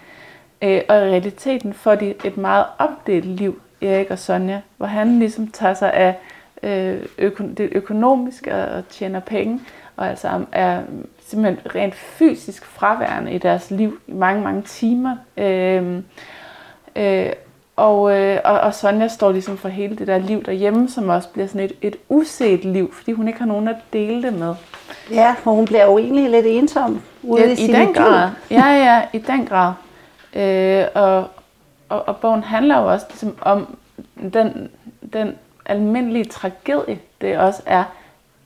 Øh, 0.63 0.81
og 0.89 0.97
i 0.97 1.01
realiteten 1.01 1.75
får 1.75 1.95
de 1.95 2.15
et 2.25 2.37
meget 2.37 2.65
opdelt 2.79 3.27
liv, 3.27 3.61
Erik 3.83 4.11
og 4.11 4.19
Sonja, 4.19 4.61
hvor 4.77 4.87
han 4.87 5.19
ligesom 5.19 5.49
tager 5.49 5.75
sig 5.75 5.93
af 5.93 6.15
øh, 6.63 7.07
øko, 7.19 7.45
det 7.57 7.69
økonomiske 7.73 8.55
og 8.55 8.89
tjener 8.89 9.21
penge, 9.21 9.61
og 9.97 10.09
altså 10.09 10.45
er 10.53 10.83
simpelthen 11.21 11.75
rent 11.75 11.95
fysisk 11.95 12.67
fraværende 12.67 13.33
i 13.33 13.39
deres 13.39 13.71
liv 13.71 14.01
i 14.07 14.13
mange, 14.13 14.43
mange 14.43 14.63
timer. 14.63 15.17
Øh, 15.37 16.03
øh, 16.97 17.33
og, 17.77 18.19
øh, 18.19 18.41
og, 18.45 18.61
og 18.61 18.75
Sonja 18.75 19.09
står 19.09 19.33
ligesom 19.33 19.59
for 19.59 19.69
hele 19.69 19.97
det 19.97 20.07
der 20.07 20.19
liv 20.19 20.43
derhjemme, 20.43 20.89
som 20.89 21.09
også 21.09 21.29
bliver 21.29 21.47
sådan 21.47 21.61
et, 21.61 21.73
et 21.83 21.97
uset 22.09 22.65
liv, 22.65 22.95
fordi 22.95 23.13
hun 23.13 23.29
ikke 23.29 23.39
har 23.39 23.47
nogen 23.47 23.69
at 23.69 23.77
dele 23.93 24.23
det 24.23 24.33
med. 24.33 24.55
Ja, 25.11 25.35
for 25.39 25.51
hun 25.51 25.65
bliver 25.65 25.85
jo 25.85 25.99
egentlig 25.99 26.31
lidt 26.31 26.47
ensom 26.47 27.03
ude 27.23 27.43
ja, 27.43 27.49
i, 27.49 27.65
i 27.65 27.67
den 27.67 27.95
grad. 27.95 28.31
Ja, 28.51 28.67
ja, 28.67 29.03
i 29.13 29.19
den 29.19 29.47
grad. 29.47 29.73
Øh, 30.35 30.87
og, 30.95 31.25
og, 31.89 32.09
og 32.09 32.17
bogen 32.17 32.43
handler 32.43 32.79
jo 32.79 32.93
også 32.93 33.07
ligesom 33.09 33.37
om 33.41 33.77
den, 34.33 34.71
den 35.13 35.35
almindelige 35.67 36.25
tragedie, 36.25 36.99
det 37.21 37.39
også 37.39 37.63
er, 37.67 37.85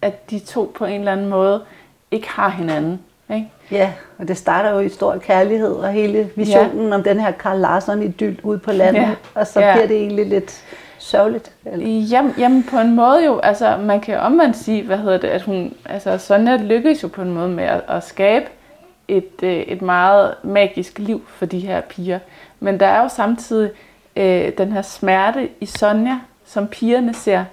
at 0.03 0.31
de 0.31 0.39
to 0.39 0.73
på 0.75 0.85
en 0.85 0.99
eller 0.99 1.13
anden 1.13 1.29
måde 1.29 1.63
ikke 2.11 2.29
har 2.29 2.49
hinanden. 2.49 3.01
Ikke? 3.35 3.51
Ja, 3.71 3.93
og 4.19 4.29
det 4.29 4.37
starter 4.37 4.71
jo 4.71 4.79
i 4.79 4.89
stor 4.89 5.17
kærlighed, 5.19 5.73
og 5.73 5.93
hele 5.93 6.31
visionen 6.37 6.89
ja. 6.89 6.95
om 6.95 7.03
den 7.03 7.21
her 7.21 7.31
Karl 7.31 7.59
Larsson 7.59 8.03
idyll 8.03 8.41
ude 8.43 8.59
på 8.59 8.73
landet, 8.73 9.01
ja. 9.01 9.11
og 9.35 9.47
så 9.47 9.61
ja. 9.61 9.73
bliver 9.73 9.87
det 9.87 9.97
egentlig 9.97 10.27
lidt 10.27 10.65
sørgeligt. 10.99 11.53
Eller? 11.65 11.87
Jamen, 11.87 12.35
jamen, 12.39 12.67
på 12.71 12.79
en 12.79 12.95
måde 12.95 13.25
jo, 13.25 13.39
altså 13.39 13.77
man 13.77 14.01
kan 14.01 14.19
omvendt 14.19 14.57
sige, 14.57 14.83
hvad 14.83 14.99
hedder 14.99 15.19
det, 15.19 15.29
at 15.29 15.43
hun, 15.43 15.75
altså 15.85 16.19
Sonja 16.19 16.57
lykkes 16.57 17.03
jo 17.03 17.09
på 17.09 17.23
en 17.23 17.31
måde 17.31 17.49
med 17.49 17.65
at, 17.65 17.83
at 17.89 18.05
skabe 18.05 18.47
et, 19.09 19.43
øh, 19.43 19.53
et 19.53 19.83
meget 19.83 20.35
magisk 20.43 20.99
liv 20.99 21.23
for 21.29 21.47
de 21.47 21.59
her 21.59 21.81
piger. 21.81 22.19
Men 22.61 22.81
der 22.81 22.87
er 22.87 23.03
jo 23.03 23.09
samtidig 23.09 23.71
øh, 24.17 24.53
den 24.59 24.73
her 24.73 24.83
smerte 24.83 25.49
i 25.61 25.67
Sonja, 25.67 26.19
som 26.45 26.67
pigerne 26.67 27.15
ser. 27.15 27.45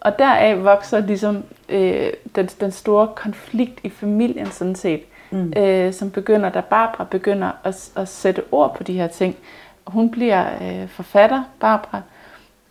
Og 0.00 0.18
deraf 0.18 0.64
vokser 0.64 1.00
ligesom 1.00 1.44
øh, 1.68 2.10
den, 2.34 2.46
den 2.46 2.72
store 2.72 3.08
konflikt 3.14 3.80
i 3.82 3.88
familien 3.90 4.50
sådan 4.50 4.74
set, 4.74 5.00
mm. 5.30 5.52
øh, 5.56 5.92
som 5.92 6.10
begynder, 6.10 6.48
da 6.48 6.60
Barbara 6.60 7.04
begynder 7.04 7.50
at, 7.64 7.90
at 7.96 8.08
sætte 8.08 8.42
ord 8.52 8.76
på 8.76 8.82
de 8.82 8.92
her 8.92 9.06
ting. 9.06 9.36
Hun 9.86 10.10
bliver 10.10 10.44
øh, 10.62 10.88
forfatter, 10.88 11.42
Barbara, 11.60 12.00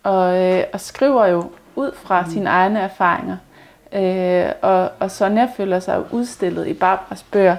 og, 0.02 0.42
øh, 0.42 0.64
og 0.72 0.80
skriver 0.80 1.26
jo 1.26 1.50
ud 1.74 1.92
fra 1.94 2.22
mm. 2.22 2.30
sine 2.30 2.50
egne 2.50 2.80
erfaringer. 2.80 3.36
Øh, 3.92 4.52
og, 4.62 4.90
og 5.00 5.10
Sonja 5.10 5.48
føler 5.56 5.80
sig 5.80 6.12
udstillet 6.12 6.66
i 6.66 6.74
Barbaras 6.74 7.22
bøger, 7.22 7.56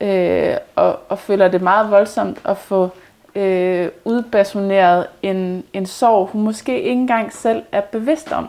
øh, 0.00 0.56
og, 0.76 0.98
og 1.08 1.18
føler 1.18 1.48
det 1.48 1.62
meget 1.62 1.90
voldsomt 1.90 2.40
at 2.44 2.56
få 2.56 2.90
øh, 3.34 3.88
udbasoneret 4.04 5.06
en, 5.22 5.64
en 5.72 5.86
sorg, 5.86 6.26
hun 6.32 6.42
måske 6.42 6.82
ikke 6.82 7.00
engang 7.00 7.32
selv 7.32 7.62
er 7.72 7.80
bevidst 7.80 8.32
om. 8.32 8.48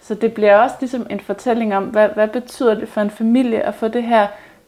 Så 0.00 0.14
det 0.14 0.32
bliver 0.34 0.56
også 0.56 0.76
ligesom 0.80 1.06
en 1.10 1.20
fortælling 1.20 1.76
om, 1.76 1.84
hvad, 1.84 2.08
hvad 2.08 2.28
betyder 2.28 2.74
det 2.74 2.88
for 2.88 3.00
en 3.00 3.10
familie 3.10 3.62
at 3.62 3.74
få 3.74 3.88
det 3.88 4.02
her 4.02 4.26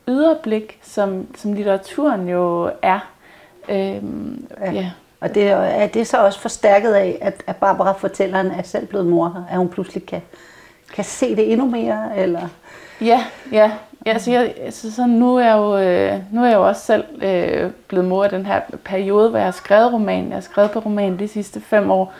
yderblik, 0.08 0.78
som, 0.82 1.26
som 1.36 1.52
litteraturen 1.52 2.28
jo 2.28 2.70
er. 2.82 2.98
Øhm, 3.68 4.46
ja. 4.60 4.72
ja. 4.72 4.90
Og 5.20 5.34
det, 5.34 5.48
er 5.50 5.86
det 5.86 6.06
så 6.06 6.16
også 6.16 6.40
forstærket 6.40 6.92
af, 6.92 7.18
at, 7.20 7.42
at 7.46 7.56
Barbara 7.56 7.92
fortælleren 7.92 8.46
er 8.50 8.62
selv 8.62 8.86
blevet 8.86 9.06
mor, 9.06 9.46
at 9.50 9.58
hun 9.58 9.68
pludselig 9.68 10.06
kan, 10.06 10.22
kan 10.94 11.04
se 11.04 11.36
det 11.36 11.52
endnu 11.52 11.66
mere? 11.66 12.18
Eller? 12.18 12.48
Ja, 13.00 13.24
ja. 13.52 13.70
Ja, 14.06 14.10
altså, 14.10 14.30
jeg, 14.30 14.54
altså 14.60 14.92
sådan, 14.92 15.10
nu, 15.10 15.36
er 15.36 15.44
jeg 15.44 15.56
jo, 15.56 15.78
øh, 15.78 16.20
nu 16.32 16.42
er 16.42 16.46
jeg 16.46 16.56
jo 16.56 16.68
også 16.68 16.82
selv 16.82 17.04
øh, 17.22 17.70
blevet 17.88 18.08
mor 18.08 18.24
i 18.24 18.28
den 18.28 18.46
her 18.46 18.60
periode, 18.84 19.30
hvor 19.30 19.38
jeg 19.38 19.46
har 19.46 19.52
skrevet 19.52 19.92
roman. 19.92 20.28
Jeg 20.28 20.36
har 20.36 20.40
skrevet 20.40 20.70
på 20.70 20.78
roman 20.78 21.18
de 21.18 21.28
sidste 21.28 21.60
fem 21.60 21.90
år, 21.90 22.12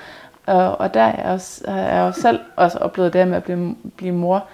og, 0.46 0.80
og 0.80 0.94
der 0.94 1.00
er 1.00 1.22
jeg, 1.22 1.32
også, 1.32 1.64
er 1.68 1.96
jeg 1.96 2.06
jo 2.06 2.12
selv 2.12 2.40
også 2.56 2.78
oplevet 2.78 3.12
det 3.12 3.28
med 3.28 3.36
at 3.36 3.44
blive, 3.44 3.76
blive 3.96 4.12
mor. 4.12 4.44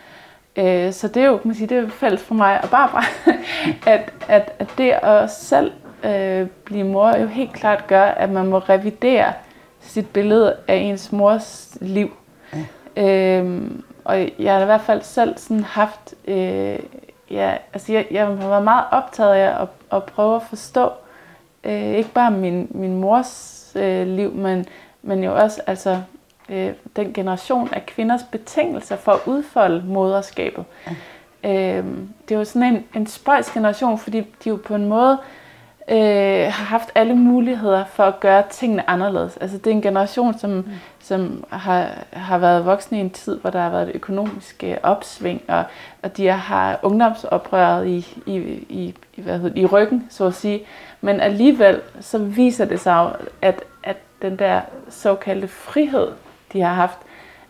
Øh, 0.57 0.93
så 0.93 1.09
det 1.09 1.23
er 1.23 1.27
jo, 1.27 1.37
kan 1.37 1.49
man 1.49 1.55
sige, 1.57 1.67
det 1.67 1.79
er 1.79 1.89
fælles 1.89 2.23
for 2.23 2.35
mig 2.35 2.61
og 2.63 2.71
Barbara, 2.71 3.05
at, 3.87 4.13
at, 4.29 4.53
at 4.59 4.69
det 4.79 4.91
at 4.91 5.31
selv 5.31 5.73
øh, 6.05 6.47
blive 6.65 6.85
mor 6.85 7.17
jo 7.19 7.27
helt 7.27 7.53
klart 7.53 7.87
gør, 7.87 8.05
at 8.05 8.31
man 8.31 8.47
må 8.47 8.59
revidere 8.59 9.33
sit 9.81 10.07
billede 10.09 10.57
af 10.69 10.77
ens 10.77 11.13
mors 11.13 11.79
liv. 11.81 12.17
Ja. 12.97 13.41
Øh, 13.41 13.71
og 14.05 14.29
jeg 14.39 14.55
har 14.55 14.63
i 14.63 14.65
hvert 14.65 14.81
fald 14.81 15.03
selv 15.03 15.39
sådan 15.39 15.65
haft, 15.65 16.15
øh, 16.29 16.79
ja, 17.31 17.57
altså 17.73 17.93
jeg, 17.93 18.07
jeg 18.11 18.27
har 18.27 18.49
været 18.49 18.65
meget 18.65 18.85
optaget 18.91 19.35
af 19.35 19.63
at, 19.63 19.69
at 19.93 20.05
prøve 20.05 20.37
at 20.37 20.43
forstå, 20.43 20.91
øh, 21.65 21.95
ikke 21.95 22.11
bare 22.11 22.31
min, 22.31 22.69
min 22.71 23.01
mors 23.01 23.73
øh, 23.77 24.07
liv, 24.07 24.33
men, 24.35 24.67
men 25.03 25.25
jo 25.25 25.37
også 25.37 25.63
altså, 25.67 26.03
øh, 26.49 26.73
den 26.97 27.13
generation 27.13 27.69
af 27.73 27.87
kvinders 27.87 28.23
betingelser 28.31 28.97
for 28.97 29.13
at 29.13 29.21
udfolde 29.27 29.85
moderskabet. 29.87 30.65
Ja. 30.87 30.93
Øh, 31.45 31.85
det 32.29 32.35
er 32.35 32.39
jo 32.39 32.45
sådan 32.45 32.75
en, 32.75 32.85
en 32.95 33.07
spøjs 33.07 33.51
generation, 33.51 33.99
fordi 33.99 34.21
de 34.21 34.49
jo 34.49 34.59
på 34.65 34.75
en 34.75 34.85
måde 34.85 35.19
øh, 35.91 36.45
har 36.45 36.65
haft 36.65 36.91
alle 36.95 37.15
muligheder 37.15 37.85
for 37.85 38.05
at 38.05 38.21
gøre 38.21 38.43
tingene 38.51 38.91
anderledes. 38.91 39.37
Altså 39.37 39.59
det 39.59 39.67
er 39.67 39.71
en 39.71 39.83
generation, 39.83 40.39
som, 40.39 40.51
mm. 40.51 40.65
som 41.01 41.45
har, 41.51 41.89
har 42.13 42.39
været 42.39 42.67
voksne 42.67 42.99
i 42.99 43.01
en 43.01 43.11
tid, 43.11 43.39
hvor 43.39 43.51
der 43.51 43.61
har 43.61 43.71
været 43.71 43.89
et 43.89 43.95
økonomisk 43.95 44.65
øh, 44.65 44.77
opsving, 44.83 45.43
og, 45.49 45.65
og 46.03 46.17
de 46.17 46.27
har 46.27 46.81
ungdomsoprøret 46.83 47.87
i, 47.87 48.23
i, 48.27 48.37
i, 48.69 48.95
i, 49.15 49.21
hvad 49.23 49.39
hedder, 49.39 49.61
i 49.61 49.67
ryggen, 49.67 50.07
så 50.11 50.27
at 50.27 50.35
sige. 50.35 50.63
Men 51.01 51.21
alligevel 51.21 51.81
så 52.01 52.19
viser 52.19 52.65
det 52.65 52.81
sig 52.81 53.11
at, 53.43 53.65
at 53.83 53.97
den 54.23 54.39
der 54.39 54.61
såkaldte 54.89 55.49
frihed, 55.49 56.09
de 56.53 56.61
har 56.61 56.75
haft, 56.75 56.99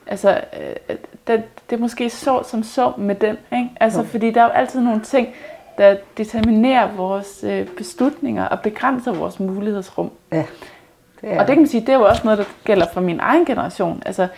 altså 0.07 0.31
øh, 0.31 0.97
det, 1.27 1.43
det 1.71 1.77
er 1.77 1.81
måske 1.81 2.11
så 2.11 2.43
som 2.43 2.63
så 2.63 2.93
med 2.99 3.15
den, 3.15 3.37
ikke? 3.53 3.71
Altså 3.81 4.01
jo. 4.01 4.07
fordi 4.07 4.31
der 4.31 4.41
er 4.41 4.45
jo 4.45 4.51
altid 4.51 4.81
nogle 4.81 5.01
ting, 5.01 5.29
der 5.79 5.97
determinerer 6.17 6.93
vores 6.93 7.45
øh, 7.45 7.67
beslutninger 7.67 8.45
og 8.45 8.61
begrænser 8.61 9.13
vores 9.13 9.41
mulighedsrum. 9.41 10.11
Ja. 10.33 10.45
Det 11.21 11.33
er. 11.33 11.41
Og 11.41 11.47
det 11.47 11.55
kan 11.55 11.59
man 11.59 11.69
sige, 11.69 11.81
det 11.81 11.89
er 11.89 11.99
jo 11.99 12.05
også 12.05 12.23
noget, 12.25 12.39
der 12.39 12.45
gælder 12.65 12.87
for 12.93 13.01
min 13.01 13.21
egen 13.21 13.45
generation. 13.45 14.03
Altså, 14.07 14.29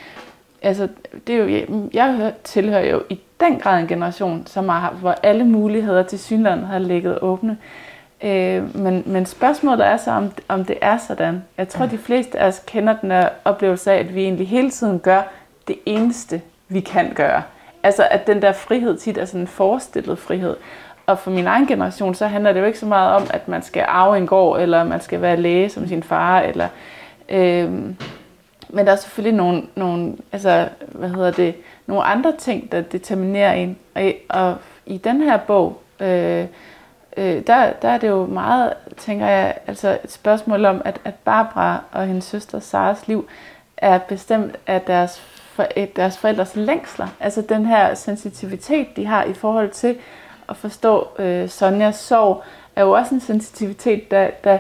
altså 0.63 0.89
det 1.27 1.35
er 1.35 1.39
jo, 1.39 1.89
jeg 1.93 2.33
tilhører 2.45 2.87
jo 2.87 3.03
i 3.11 3.21
den 3.41 3.59
grad 3.59 3.81
en 3.81 3.89
generation, 3.89 4.47
som 4.47 4.69
har, 4.69 4.91
hvor 4.91 5.15
alle 5.23 5.45
muligheder 5.45 6.03
til 6.03 6.19
synlandet 6.19 6.67
har 6.67 6.79
ligget 6.79 7.19
åbne. 7.23 7.53
Øh, 7.53 7.94
men, 8.75 9.03
men 9.07 9.27
spørgsmålet 9.27 9.87
er 9.87 9.97
så, 9.97 10.11
om, 10.11 10.33
om 10.49 10.65
det 10.65 10.79
er 10.81 10.99
sådan. 10.99 11.45
Jeg 11.59 11.69
tror, 11.69 11.87
de 11.87 11.99
fleste 11.99 12.39
af 12.39 12.47
os 12.47 12.63
kender 12.67 12.97
den 12.97 13.11
her 13.11 13.29
oplevelse 13.45 13.93
af, 13.93 13.99
at 13.99 14.15
vi 14.15 14.23
egentlig 14.23 14.49
hele 14.49 14.71
tiden 14.71 14.99
gør 15.01 15.23
det 15.69 15.77
eneste, 15.87 16.43
vi 16.69 16.81
kan 16.81 17.13
gøre. 17.15 17.43
Altså 17.83 18.09
at 18.11 18.27
den 18.27 18.43
der 18.43 18.53
frihed 18.53 18.99
tit 18.99 19.19
er 19.19 19.25
sådan 19.25 19.41
en 19.41 19.47
forestillet 19.47 20.19
frihed. 20.19 20.57
Og 21.07 21.19
for 21.19 21.31
min 21.31 21.47
egen 21.47 21.67
generation, 21.67 22.15
så 22.15 22.27
handler 22.27 22.53
det 22.53 22.61
jo 22.61 22.65
ikke 22.65 22.79
så 22.79 22.87
meget 22.87 23.15
om, 23.15 23.23
at 23.31 23.49
man 23.49 23.63
skal 23.63 23.85
arve 23.89 24.17
en 24.17 24.27
gård, 24.27 24.61
eller 24.61 24.85
man 24.85 25.01
skal 25.01 25.23
være 25.23 25.37
læge 25.37 25.69
som 25.69 25.89
sin 25.89 26.03
far, 26.03 26.41
eller... 26.41 26.69
Øhm, 27.29 27.97
men 28.69 28.87
der 28.87 28.93
er 28.93 28.97
selvfølgelig 28.97 29.37
nogle, 29.37 29.63
nogle, 29.75 30.17
altså, 30.33 30.69
hvad 30.89 31.09
hedder 31.09 31.31
det, 31.31 31.55
nogle 31.87 32.05
andre 32.05 32.33
ting, 32.39 32.73
der 32.73 32.81
determinerer 32.81 33.53
en. 33.53 33.77
Og, 33.95 34.13
og 34.29 34.57
i 34.87 34.99
den 34.99 35.23
her 35.23 35.37
bog, 35.37 35.81
øh, 36.01 36.45
øh, 37.17 37.47
der, 37.47 37.73
der 37.73 37.89
er 37.89 37.99
det 37.99 38.09
jo 38.09 38.27
meget, 38.27 38.73
tænker 38.97 39.27
jeg, 39.27 39.55
altså 39.67 39.99
et 40.05 40.13
spørgsmål 40.13 40.65
om, 40.65 40.83
at, 40.85 41.01
at 41.05 41.15
Barbara 41.15 41.81
og 41.93 42.07
hendes 42.07 42.25
søster 42.25 42.61
Saras 42.61 43.09
liv 43.09 43.29
er 43.77 43.99
bestemt 43.99 44.57
af 44.67 44.81
deres, 44.81 45.21
for, 45.55 45.67
deres 45.97 46.19
forældres 46.19 46.57
længsler. 46.57 47.09
Altså 47.21 47.43
den 47.43 47.67
her 47.67 47.95
sensitivitet, 47.95 48.97
de 48.97 49.07
har 49.07 49.25
i 49.25 49.33
forhold 49.33 49.71
til 49.71 49.97
at 50.49 50.57
forstå 50.57 51.09
øh, 51.19 51.49
Sonjas 51.49 51.97
sorg, 51.97 52.43
er 52.77 52.83
jo 52.83 52.91
også 52.91 53.15
en 53.15 53.21
sensitivitet, 53.21 54.11
der, 54.11 54.31
der 54.45 54.59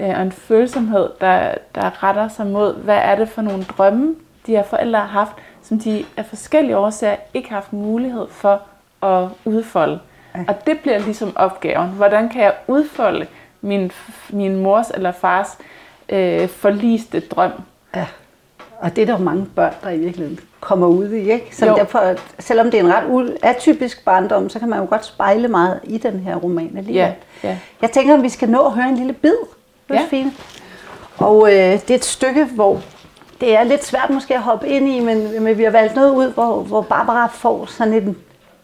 øh, 0.00 0.08
og 0.08 0.22
en 0.22 0.32
følsomhed, 0.32 1.10
der, 1.20 1.54
der 1.74 2.02
retter 2.02 2.28
sig 2.28 2.46
mod, 2.46 2.74
hvad 2.74 2.96
er 2.96 3.14
det 3.16 3.28
for 3.28 3.42
nogle 3.42 3.64
drømme, 3.64 4.14
de 4.46 4.52
her 4.52 4.62
forældre 4.62 5.00
har 5.00 5.06
haft, 5.06 5.32
som 5.62 5.78
de 5.78 6.04
af 6.16 6.26
forskellige 6.26 6.76
årsager 6.76 7.16
ikke 7.34 7.48
har 7.48 7.56
haft 7.56 7.72
mulighed 7.72 8.26
for 8.30 8.62
at 9.02 9.28
udfolde. 9.44 10.00
Og 10.48 10.66
det 10.66 10.80
bliver 10.80 10.98
ligesom 10.98 11.32
opgaven. 11.36 11.88
Hvordan 11.88 12.28
kan 12.28 12.42
jeg 12.42 12.54
udfolde 12.68 13.26
min, 13.60 13.92
min 14.30 14.56
mors 14.56 14.90
eller 14.90 15.12
fars 15.12 15.58
øh, 16.08 16.48
forliste 16.48 17.20
drøm? 17.20 17.52
Ja. 17.96 18.06
Og 18.78 18.96
det 18.96 19.02
er 19.02 19.06
der 19.06 19.12
jo 19.18 19.24
mange 19.24 19.46
børn, 19.56 19.74
der 19.84 19.90
i 19.90 19.98
virkeligheden 19.98 20.40
kommer 20.60 20.86
ud 20.86 21.10
i. 21.10 21.30
Ikke? 21.32 21.56
Så 21.56 21.66
derfor, 21.66 22.14
selvom 22.38 22.70
det 22.70 22.80
er 22.80 22.84
en 22.84 22.94
ret 22.94 23.38
atypisk 23.42 24.04
barndom, 24.04 24.48
så 24.48 24.58
kan 24.58 24.68
man 24.68 24.78
jo 24.78 24.86
godt 24.90 25.04
spejle 25.04 25.48
meget 25.48 25.80
i 25.84 25.98
den 25.98 26.20
her 26.20 26.36
roman 26.36 26.76
alligevel. 26.76 26.94
Ja, 26.94 27.12
ja. 27.48 27.58
Jeg 27.82 27.90
tænker, 27.90 28.14
at 28.14 28.22
vi 28.22 28.28
skal 28.28 28.48
nå 28.48 28.66
at 28.66 28.72
høre 28.72 28.88
en 28.88 28.96
lille 28.96 29.12
bid, 29.12 29.36
Josefine. 29.90 30.32
Ja. 31.20 31.24
Og 31.26 31.52
øh, 31.52 31.72
det 31.72 31.90
er 31.90 31.94
et 31.94 32.04
stykke, 32.04 32.44
hvor 32.44 32.80
det 33.40 33.56
er 33.56 33.64
lidt 33.64 33.84
svært 33.84 34.10
måske 34.10 34.34
at 34.34 34.42
hoppe 34.42 34.68
ind 34.68 34.88
i, 34.88 35.00
men, 35.00 35.44
men 35.44 35.58
vi 35.58 35.64
har 35.64 35.70
valgt 35.70 35.94
noget 35.94 36.14
ud, 36.14 36.32
hvor, 36.32 36.60
hvor 36.60 36.82
Barbara 36.82 37.26
får 37.26 37.66
sådan 37.66 37.94
en, 37.94 38.16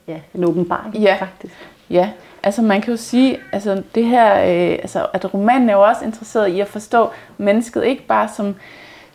ja, 0.08 0.20
en 0.34 0.44
åbenbaring 0.44 0.94
ja. 0.94 1.16
faktisk. 1.20 1.54
Ja, 1.90 2.10
altså 2.42 2.62
man 2.62 2.80
kan 2.80 2.90
jo 2.90 2.96
sige, 2.96 3.38
altså 3.52 3.82
det 3.94 4.04
her, 4.04 4.34
øh, 4.34 4.72
altså, 4.72 5.06
at 5.12 5.34
romanen 5.34 5.70
er 5.70 5.74
jo 5.74 5.82
også 5.82 6.04
interesseret 6.04 6.48
i 6.48 6.60
at 6.60 6.68
forstå 6.68 7.10
mennesket, 7.38 7.84
ikke 7.84 8.06
bare 8.06 8.28
som 8.36 8.54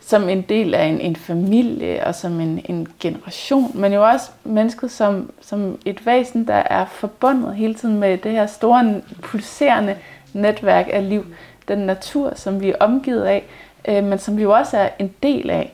som 0.06 0.28
en 0.28 0.42
del 0.42 0.74
af 0.74 0.84
en, 0.84 1.00
en 1.00 1.16
familie 1.16 2.06
og 2.06 2.14
som 2.14 2.40
en, 2.40 2.64
en 2.68 2.88
generation, 3.00 3.70
men 3.74 3.92
jo 3.92 4.08
også 4.08 4.30
mennesket 4.44 4.90
som, 4.90 5.30
som 5.40 5.78
et 5.84 6.06
væsen, 6.06 6.46
der 6.46 6.54
er 6.54 6.84
forbundet 6.84 7.54
hele 7.54 7.74
tiden 7.74 7.98
med 7.98 8.18
det 8.18 8.32
her 8.32 8.46
store, 8.46 9.00
pulserende 9.22 9.96
netværk 10.32 10.88
af 10.92 11.08
liv, 11.08 11.26
den 11.68 11.78
natur, 11.78 12.32
som 12.34 12.60
vi 12.60 12.70
er 12.70 12.76
omgivet 12.80 13.24
af, 13.24 13.44
øh, 13.88 14.04
men 14.04 14.18
som 14.18 14.36
vi 14.36 14.42
jo 14.42 14.52
også 14.52 14.76
er 14.76 14.88
en 14.98 15.14
del 15.22 15.50
af. 15.50 15.72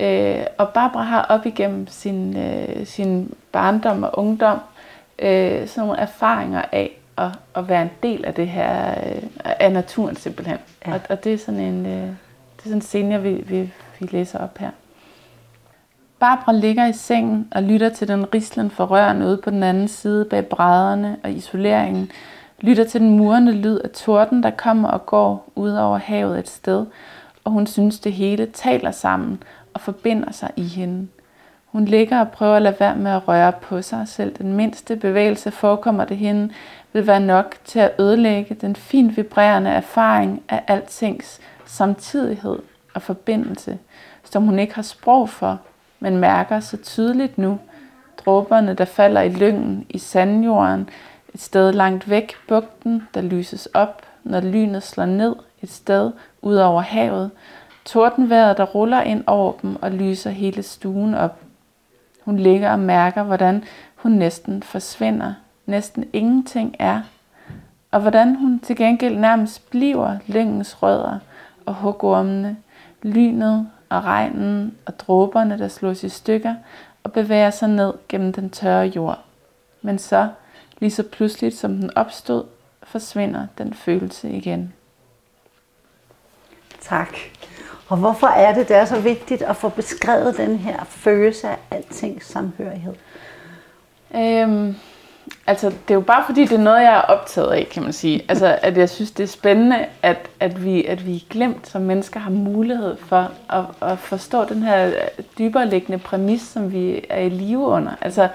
Øh, 0.00 0.46
og 0.58 0.68
Barbara 0.68 1.02
har 1.02 1.22
op 1.22 1.46
igennem 1.46 1.86
sin, 1.86 2.36
øh, 2.36 2.86
sin 2.86 3.34
barndom 3.52 4.02
og 4.02 4.18
ungdom 4.18 4.58
øh, 5.18 5.68
sådan 5.68 5.86
nogle 5.86 6.00
erfaringer 6.00 6.62
af 6.72 7.00
at, 7.16 7.30
at 7.54 7.68
være 7.68 7.82
en 7.82 7.90
del 8.02 8.24
af 8.24 8.34
det 8.34 8.48
her, 8.48 8.90
øh, 8.90 9.22
af 9.44 9.72
naturen 9.72 10.16
simpelthen. 10.16 10.58
Ja. 10.86 10.94
Og, 10.94 11.00
og 11.08 11.24
det 11.24 11.34
er 11.34 11.38
sådan 11.38 11.60
en... 11.60 11.86
Øh, 11.86 12.08
det 12.56 12.60
er 12.60 12.62
sådan 12.62 12.76
en 12.76 12.82
scene, 12.82 13.14
jeg 13.14 13.24
vil, 13.24 13.50
vil, 13.50 13.70
vil 14.00 14.08
læse 14.12 14.40
op 14.40 14.58
her. 14.58 14.70
Barbara 16.18 16.52
ligger 16.52 16.86
i 16.86 16.92
sengen 16.92 17.48
og 17.50 17.62
lytter 17.62 17.88
til 17.88 18.08
den 18.08 18.34
rislen 18.34 18.70
for 18.70 18.84
rørene 18.84 19.26
ude 19.26 19.36
på 19.36 19.50
den 19.50 19.62
anden 19.62 19.88
side 19.88 20.24
bag 20.24 20.46
brædderne 20.46 21.16
og 21.22 21.30
isoleringen. 21.30 22.10
Lytter 22.60 22.84
til 22.84 23.00
den 23.00 23.10
murende 23.10 23.52
lyd 23.52 23.78
af 23.78 23.90
torden, 23.90 24.42
der 24.42 24.50
kommer 24.50 24.88
og 24.88 25.06
går 25.06 25.48
ud 25.54 25.70
over 25.70 25.98
havet 25.98 26.38
et 26.38 26.48
sted, 26.48 26.86
og 27.44 27.52
hun 27.52 27.66
synes, 27.66 28.00
det 28.00 28.12
hele 28.12 28.46
taler 28.46 28.90
sammen 28.90 29.42
og 29.74 29.80
forbinder 29.80 30.32
sig 30.32 30.50
i 30.56 30.62
hende. 30.62 31.08
Hun 31.66 31.84
ligger 31.84 32.20
og 32.20 32.28
prøver 32.28 32.56
at 32.56 32.62
lade 32.62 32.76
være 32.80 32.96
med 32.96 33.10
at 33.10 33.28
røre 33.28 33.52
på 33.52 33.82
sig, 33.82 34.08
selv 34.08 34.34
den 34.38 34.52
mindste 34.52 34.96
bevægelse 34.96 35.50
forekommer 35.50 36.04
det 36.04 36.16
hende, 36.16 36.50
vil 36.92 37.06
være 37.06 37.20
nok 37.20 37.54
til 37.64 37.78
at 37.78 37.92
ødelægge 38.00 38.54
den 38.54 38.76
fint 38.76 39.16
vibrerende 39.16 39.70
erfaring 39.70 40.42
af 40.48 40.62
altings 40.66 41.40
samtidighed 41.64 42.58
og 42.94 43.02
forbindelse, 43.02 43.78
som 44.24 44.42
hun 44.42 44.58
ikke 44.58 44.74
har 44.74 44.82
sprog 44.82 45.28
for, 45.28 45.60
men 46.00 46.16
mærker 46.16 46.60
så 46.60 46.76
tydeligt 46.76 47.38
nu. 47.38 47.58
Dråberne, 48.16 48.74
der 48.74 48.84
falder 48.84 49.20
i 49.20 49.28
lyngen 49.28 49.86
i 49.88 49.98
sandjorden, 49.98 50.88
et 51.34 51.40
sted 51.40 51.72
langt 51.72 52.10
væk 52.10 52.32
bugten, 52.48 53.08
der 53.14 53.20
lyses 53.20 53.66
op, 53.66 54.02
når 54.24 54.40
lynet 54.40 54.82
slår 54.82 55.06
ned 55.06 55.34
et 55.62 55.70
sted 55.70 56.12
ud 56.42 56.56
over 56.56 56.80
havet. 56.82 57.30
Tordenværet, 57.84 58.56
der 58.56 58.64
ruller 58.64 59.00
ind 59.00 59.24
over 59.26 59.52
dem 59.62 59.82
og 59.82 59.90
lyser 59.90 60.30
hele 60.30 60.62
stuen 60.62 61.14
op. 61.14 61.40
Hun 62.24 62.36
ligger 62.36 62.72
og 62.72 62.78
mærker, 62.78 63.22
hvordan 63.22 63.64
hun 63.94 64.12
næsten 64.12 64.62
forsvinder. 64.62 65.34
Næsten 65.66 66.04
ingenting 66.12 66.76
er. 66.78 67.00
Og 67.90 68.00
hvordan 68.00 68.34
hun 68.34 68.58
til 68.58 68.76
gengæld 68.76 69.16
nærmest 69.16 69.70
bliver 69.70 70.16
lyngens 70.26 70.82
rødder– 70.82 71.18
og 71.66 71.74
hugormene, 71.74 72.56
lynet 73.02 73.70
og 73.88 74.04
regnen 74.04 74.78
og 74.86 74.98
dråberne, 74.98 75.58
der 75.58 75.68
slås 75.68 76.04
i 76.04 76.08
stykker 76.08 76.54
og 77.02 77.12
bevæger 77.12 77.50
sig 77.50 77.68
ned 77.68 77.92
gennem 78.08 78.32
den 78.32 78.50
tørre 78.50 78.86
jord. 78.86 79.24
Men 79.82 79.98
så, 79.98 80.28
lige 80.78 80.90
så 80.90 81.02
pludseligt 81.02 81.56
som 81.56 81.76
den 81.76 81.96
opstod, 81.96 82.44
forsvinder 82.82 83.46
den 83.58 83.74
følelse 83.74 84.30
igen. 84.30 84.72
Tak. 86.80 87.16
Og 87.94 88.00
hvorfor 88.00 88.26
er 88.26 88.54
det, 88.54 88.68
det 88.68 88.76
er 88.76 88.84
så 88.84 89.00
vigtigt 89.00 89.42
at 89.42 89.56
få 89.56 89.68
beskrevet 89.68 90.36
den 90.36 90.56
her 90.56 90.84
følelse 90.84 91.48
af 91.48 91.58
altings 91.70 92.26
samhørighed? 92.26 92.94
Øhm, 94.16 94.76
altså, 95.46 95.66
det 95.66 95.90
er 95.90 95.94
jo 95.94 96.00
bare 96.00 96.24
fordi, 96.26 96.40
det 96.42 96.52
er 96.52 96.62
noget, 96.62 96.82
jeg 96.82 96.94
er 96.94 97.00
optaget 97.00 97.52
af, 97.52 97.68
kan 97.70 97.82
man 97.82 97.92
sige. 97.92 98.24
Altså, 98.28 98.58
at 98.62 98.76
jeg 98.76 98.90
synes, 98.90 99.10
det 99.10 99.22
er 99.22 99.28
spændende, 99.28 99.86
at, 100.02 100.30
at, 100.40 100.64
vi, 100.64 100.84
at 100.84 101.06
vi 101.06 101.24
glemt 101.30 101.68
som 101.68 101.82
mennesker 101.82 102.20
har 102.20 102.30
mulighed 102.30 102.96
for 102.96 103.30
at, 103.50 103.90
at 103.90 103.98
forstå 103.98 104.44
den 104.44 104.62
her 104.62 104.92
dybere 105.38 105.68
liggende 105.68 105.98
præmis, 105.98 106.42
som 106.42 106.72
vi 106.72 107.04
er 107.10 107.20
i 107.20 107.28
live 107.28 107.66
under. 107.66 107.92
Altså, 108.00 108.28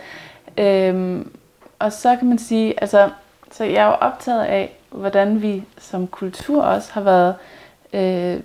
øhm, 0.58 1.32
og 1.80 1.94
så 1.94 2.16
kan 2.16 2.30
man 2.30 2.40
sige, 2.40 2.82
altså, 2.82 3.10
så 3.52 3.64
jeg 3.64 3.84
er 3.84 3.88
jo 3.88 3.94
optaget 3.94 4.44
af, 4.44 4.78
hvordan 4.90 5.42
vi 5.42 5.64
som 5.78 6.08
kultur 6.08 6.64
også 6.64 6.94
har 6.94 7.02
været 7.02 7.36
øh, 7.94 8.40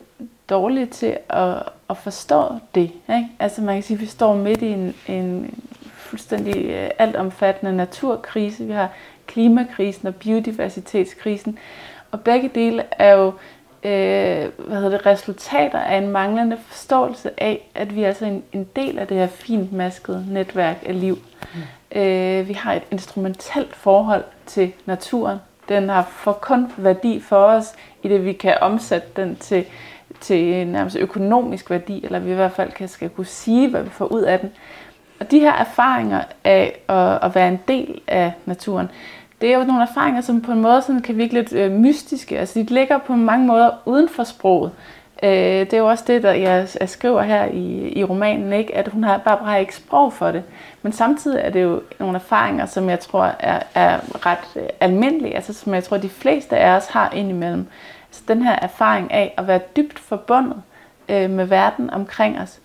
dårlige 0.51 0.87
til 0.87 1.17
at, 1.29 1.63
at 1.91 1.97
forstå 1.97 2.45
det. 2.75 2.91
Ikke? 3.09 3.29
Altså 3.39 3.63
man 3.63 3.75
kan 3.75 3.83
sige, 3.83 3.95
at 3.95 4.01
vi 4.01 4.07
står 4.07 4.35
midt 4.35 4.63
i 4.63 4.67
en, 4.67 4.95
en 5.09 5.55
fuldstændig 5.95 6.65
øh, 6.67 6.91
altomfattende 6.99 7.77
naturkrise. 7.77 8.65
Vi 8.65 8.73
har 8.73 8.89
klimakrisen 9.27 10.09
og 10.09 10.15
biodiversitetskrisen. 10.15 11.59
Og 12.11 12.21
begge 12.21 12.51
dele 12.55 12.85
er 12.91 13.13
jo 13.13 13.27
øh, 13.85 14.51
hvad 14.59 14.77
hedder 14.77 14.91
det, 14.91 15.07
resultater 15.07 15.79
af 15.79 15.99
en 15.99 16.09
manglende 16.09 16.59
forståelse 16.67 17.31
af, 17.43 17.71
at 17.75 17.95
vi 17.95 18.03
er 18.03 18.09
altså 18.09 18.25
en, 18.25 18.43
en 18.53 18.69
del 18.77 18.99
af 18.99 19.07
det 19.07 19.17
her 19.17 19.27
fint 19.27 19.73
maskede 19.73 20.27
netværk 20.29 20.77
af 20.87 21.01
liv. 21.01 21.19
Mm. 21.55 22.01
Øh, 22.01 22.49
vi 22.49 22.53
har 22.53 22.75
et 22.75 22.83
instrumentelt 22.91 23.77
forhold 23.77 24.25
til 24.47 24.73
naturen. 24.87 25.39
Den 25.69 25.89
har 25.89 26.03
for 26.11 26.33
kun 26.33 26.73
værdi 26.77 27.21
for 27.21 27.37
os, 27.37 27.73
i 28.03 28.09
det 28.09 28.25
vi 28.25 28.33
kan 28.33 28.59
omsætte 28.61 29.09
den 29.17 29.37
til, 29.37 29.65
til 30.25 30.67
nærmest 30.67 30.97
økonomisk 30.97 31.71
værdi, 31.71 32.05
eller 32.05 32.19
vi 32.19 32.31
i 32.31 32.35
hvert 32.35 32.53
fald 32.53 32.73
kan, 32.73 32.89
skal 32.89 33.09
kunne 33.09 33.27
sige, 33.27 33.71
hvad 33.71 33.83
vi 33.83 33.91
får 33.91 34.13
ud 34.13 34.23
af 34.23 34.41
den. 34.41 34.51
Og 35.21 35.31
de 35.31 35.41
her 35.41 35.53
erfaringer 35.53 36.23
af 36.45 36.81
at, 36.89 37.19
at 37.23 37.35
være 37.35 37.49
en 37.49 37.61
del 37.69 38.01
af 38.07 38.33
naturen, 38.47 38.91
det 39.41 39.53
er 39.53 39.59
jo 39.59 39.65
nogle 39.65 39.83
erfaringer, 39.83 40.21
som 40.21 40.41
på 40.41 40.53
en 40.53 40.61
måde 40.61 40.83
sådan 40.83 41.03
kan 41.03 41.17
virke 41.17 41.35
lidt 41.35 41.53
øh, 41.53 41.73
mystiske. 41.73 42.39
Altså 42.39 42.59
de 42.59 42.65
ligger 42.65 42.99
på 42.99 43.17
mange 43.17 43.47
måder 43.47 43.71
uden 43.85 44.09
for 44.09 44.25
sproget. 44.25 44.71
Øh, 45.23 45.31
det 45.31 45.73
er 45.73 45.79
jo 45.79 45.89
også 45.89 46.05
det, 46.07 46.23
der 46.23 46.33
jeg, 46.33 46.69
jeg 46.81 46.89
skriver 46.89 47.23
her 47.23 47.45
i, 47.45 47.93
i 47.97 48.05
romanen, 48.05 48.53
ikke? 48.53 48.75
at 48.75 48.89
hun 48.89 49.05
har 49.05 49.19
bare, 49.19 49.39
bare 49.39 49.61
ikke 49.61 49.77
sprog 49.77 50.13
for 50.13 50.31
det. 50.31 50.43
Men 50.83 50.93
samtidig 50.93 51.41
er 51.41 51.51
det 51.51 51.63
jo 51.63 51.83
nogle 52.01 52.15
erfaringer, 52.15 52.67
som 52.67 52.91
jeg 52.91 53.01
tror 53.01 53.31
er, 53.39 53.63
er 53.75 54.27
ret 54.27 54.57
øh, 54.57 54.69
almindelige, 54.81 55.37
altså 55.37 55.53
som 55.53 55.75
jeg 55.75 55.85
tror, 55.85 55.97
de 55.97 56.09
fleste 56.09 56.57
af 56.57 56.77
os 56.77 56.87
har 56.87 57.11
indimellem. 57.11 57.67
Så 58.15 58.23
den 58.29 58.43
her 58.43 58.59
erfaring 58.63 59.13
af 59.13 59.35
at 59.39 59.47
være 59.47 59.61
dybt 59.77 59.99
forbundet 59.99 60.63
øh, 61.09 61.31
med 61.31 61.45
verden 61.45 61.91
omkring 61.91 62.41
os. 62.41 62.61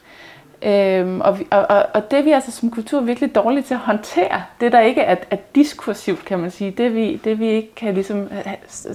Øhm, 0.61 1.21
og, 1.21 1.39
vi, 1.39 1.47
og, 1.51 1.65
og, 1.69 1.85
og 1.93 2.11
det 2.11 2.19
er 2.19 2.23
vi 2.23 2.31
altså 2.31 2.51
som 2.51 2.71
kultur 2.71 3.01
virkelig 3.01 3.35
dårlige 3.35 3.63
til 3.63 3.73
at 3.73 3.79
håndtere. 3.79 4.43
Det 4.61 4.71
der 4.71 4.79
ikke 4.79 5.01
er, 5.01 5.15
er 5.31 5.37
diskursivt, 5.55 6.25
kan 6.25 6.39
man 6.39 6.51
sige. 6.51 6.71
Det 6.71 6.95
vi, 6.95 7.15
det 7.23 7.39
vi 7.39 7.47
ikke 7.47 7.75
kan 7.75 7.93
ligesom 7.93 8.29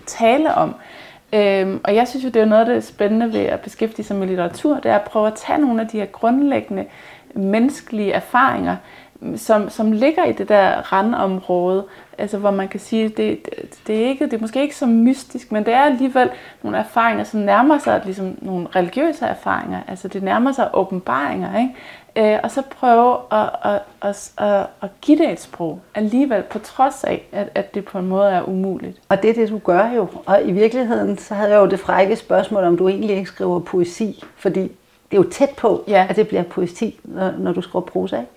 tale 0.07 0.55
om. 0.55 0.75
Øhm, 1.33 1.81
og 1.85 1.95
jeg 1.95 2.09
synes 2.09 2.25
jo, 2.25 2.29
det 2.29 2.43
er 2.43 2.47
noget 2.47 2.69
af 2.69 2.75
det 2.75 2.85
spændende 2.85 3.33
ved 3.33 3.41
at 3.41 3.61
beskæftige 3.61 4.07
sig 4.07 4.17
med 4.17 4.27
litteratur, 4.27 4.75
det 4.75 4.91
er 4.91 4.97
at 4.97 5.03
prøve 5.03 5.27
at 5.27 5.35
tage 5.35 5.59
nogle 5.59 5.81
af 5.81 5.89
de 5.89 5.99
her 5.99 6.07
grundlæggende 6.07 6.87
menneskelige 7.35 8.13
erfaringer, 8.13 8.77
som, 9.37 9.71
som 9.71 9.93
ligger 9.93 10.25
i 10.25 10.33
det 10.33 10.49
der 10.49 10.93
randområde, 10.93 11.85
altså 12.19 12.39
hvor 12.39 12.51
man 12.51 12.69
kan 12.69 12.81
sige, 12.81 13.09
det, 13.09 13.17
det, 13.17 13.79
det, 13.87 14.03
er 14.03 14.09
ikke, 14.09 14.25
det 14.25 14.33
er 14.33 14.41
måske 14.41 14.63
ikke 14.63 14.77
så 14.77 14.87
mystisk, 14.87 15.53
men 15.53 15.65
det 15.65 15.75
er 15.75 15.83
alligevel 15.83 16.31
nogle 16.63 16.79
erfaringer, 16.79 17.25
som 17.25 17.41
nærmer 17.41 17.79
sig 17.79 18.03
ligesom 18.05 18.39
nogle 18.43 18.67
religiøse 18.77 19.27
erfaringer, 19.27 19.81
altså 19.89 20.09
det 20.09 20.23
nærmer 20.23 20.53
sig 20.53 20.71
åbenbaringer, 20.75 21.59
ikke? 21.59 21.75
Øh, 22.17 22.39
og 22.43 22.51
så 22.51 22.63
prøve 22.63 23.17
at, 23.33 23.51
at, 23.65 23.81
at, 24.03 24.33
at, 24.39 24.67
at 24.83 24.91
give 25.01 25.19
det 25.19 25.31
et 25.31 25.41
sprog 25.41 25.81
alligevel, 25.95 26.43
på 26.43 26.59
trods 26.59 27.05
af, 27.05 27.29
at, 27.33 27.49
at 27.55 27.75
det 27.75 27.85
på 27.85 27.99
en 27.99 28.07
måde 28.07 28.31
er 28.31 28.43
umuligt. 28.49 29.01
Og 29.09 29.23
det 29.23 29.31
er 29.31 29.35
det, 29.35 29.49
du 29.49 29.59
gør 29.59 29.91
jo. 29.91 30.09
Og 30.27 30.41
i 30.45 30.53
virkeligheden, 30.53 31.19
så 31.19 31.35
havde 31.35 31.51
jeg 31.51 31.59
jo 31.59 31.67
det 31.67 31.81
frække 31.81 32.17
spørgsmål, 32.17 32.65
om 32.65 32.77
du 32.77 32.89
egentlig 32.89 33.17
ikke 33.17 33.31
skriver 33.31 33.61
poesi, 33.61 34.25
fordi 34.37 34.61
det 35.11 35.19
er 35.19 35.23
jo 35.23 35.31
tæt 35.31 35.51
på, 35.57 35.85
ja. 35.89 36.07
at 36.09 36.17
det 36.17 36.29
bliver 36.29 36.43
poesi, 36.43 37.01
når, 37.05 37.33
når 37.39 37.53
du 37.53 37.61
skriver 37.61 37.85
prosa, 37.85 38.17
ikke? 38.17 38.31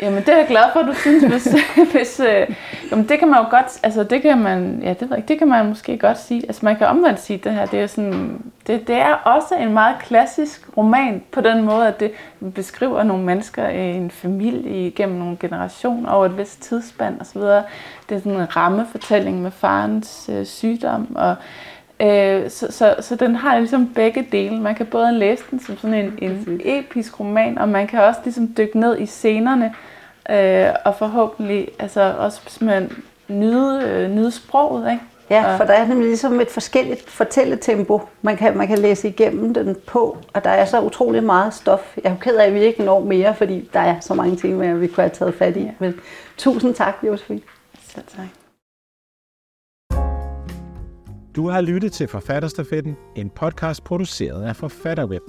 Jamen 0.00 0.22
det 0.22 0.28
er 0.28 0.36
jeg 0.36 0.46
glad 0.48 0.62
for, 0.72 0.80
at 0.80 0.86
du 0.86 0.94
synes, 0.94 1.24
hvis, 1.24 1.48
hvis 1.92 2.20
øh, 2.20 2.56
jamen, 2.90 3.08
det 3.08 3.18
kan 3.18 3.28
man 3.28 3.38
jo 3.38 3.50
godt, 3.50 3.80
altså 3.82 4.04
det 4.04 4.22
kan 4.22 4.38
man, 4.38 4.80
ja 4.82 4.94
det 5.00 5.10
ved 5.10 5.16
ikke, 5.16 5.28
det 5.28 5.38
kan 5.38 5.48
man 5.48 5.66
måske 5.66 5.98
godt 5.98 6.18
sige, 6.18 6.42
altså 6.42 6.64
man 6.64 6.76
kan 6.76 6.86
omvendt 6.86 7.20
sige 7.20 7.38
det 7.44 7.52
her, 7.52 7.66
det 7.66 7.80
er 7.80 7.86
sådan, 7.86 8.42
det, 8.66 8.88
det 8.88 8.96
er 8.96 9.14
også 9.14 9.54
en 9.54 9.72
meget 9.72 9.96
klassisk 10.00 10.68
roman 10.76 11.22
på 11.32 11.40
den 11.40 11.64
måde, 11.64 11.88
at 11.88 12.00
det 12.00 12.10
beskriver 12.54 13.02
nogle 13.02 13.24
mennesker 13.24 13.68
i 13.68 13.96
en 13.96 14.10
familie 14.10 14.86
igennem 14.86 15.18
nogle 15.18 15.36
generationer 15.40 16.10
over 16.10 16.26
et 16.26 16.38
vist 16.38 16.62
tidsspand 16.62 17.20
osv. 17.20 17.40
Det 17.40 18.14
er 18.14 18.18
sådan 18.18 18.32
en 18.32 18.56
rammefortælling 18.56 19.42
med 19.42 19.50
farens 19.50 20.30
øh, 20.32 20.46
sygdom 20.46 21.16
og 21.16 21.36
Øh, 22.00 22.50
så, 22.50 22.66
så, 22.70 22.94
så 23.00 23.16
den 23.16 23.36
har 23.36 23.58
ligesom 23.58 23.88
begge 23.94 24.28
dele. 24.32 24.60
Man 24.60 24.74
kan 24.74 24.86
både 24.86 25.12
læse 25.12 25.44
den 25.50 25.60
som 25.60 25.78
sådan 25.78 25.94
en, 25.94 26.18
en 26.22 26.60
episk 26.64 27.20
roman, 27.20 27.58
og 27.58 27.68
man 27.68 27.86
kan 27.86 28.00
også 28.00 28.20
ligesom 28.24 28.54
dykke 28.56 28.80
ned 28.80 28.98
i 28.98 29.06
scenerne, 29.06 29.74
øh, 30.30 30.68
og 30.84 30.94
forhåbentlig 30.94 31.68
altså 31.78 32.14
også 32.18 32.40
simpelthen 32.46 33.04
nyde, 33.28 33.82
øh, 33.82 34.10
nyde 34.10 34.30
sproget. 34.30 34.90
Ikke? 34.92 35.02
Ja, 35.30 35.56
for 35.56 35.64
der 35.64 35.72
er 35.72 35.86
nemlig 35.86 36.06
ligesom 36.06 36.40
et 36.40 36.50
forskelligt 36.50 37.10
fortælletempo, 37.10 38.00
man 38.22 38.36
kan, 38.36 38.56
man 38.56 38.68
kan 38.68 38.78
læse 38.78 39.08
igennem 39.08 39.54
den 39.54 39.76
på, 39.86 40.18
og 40.32 40.44
der 40.44 40.50
er 40.50 40.64
så 40.64 40.80
utrolig 40.80 41.24
meget 41.24 41.54
stof. 41.54 41.96
Jeg 41.96 42.04
er 42.04 42.10
jo 42.10 42.16
ked 42.20 42.36
af, 42.36 42.46
at 42.46 42.54
vi 42.54 42.60
ikke 42.60 42.82
når 42.82 43.00
mere, 43.00 43.34
fordi 43.34 43.70
der 43.72 43.80
er 43.80 44.00
så 44.00 44.14
mange 44.14 44.36
ting, 44.36 44.80
vi 44.80 44.86
kunne 44.86 45.02
have 45.02 45.10
taget 45.10 45.34
fat 45.34 45.56
i. 45.56 45.70
Men 45.78 45.94
tusind 46.36 46.74
tak, 46.74 46.94
Josefine. 47.02 47.40
Selv 47.88 48.04
tak. 48.16 48.45
Du 51.36 51.48
har 51.48 51.60
lyttet 51.60 51.92
til 51.92 52.08
Forfatterstafetten, 52.08 52.96
en 53.16 53.30
podcast 53.30 53.84
produceret 53.84 54.42
af 54.42 54.56
Forfatterweb. 54.56 55.22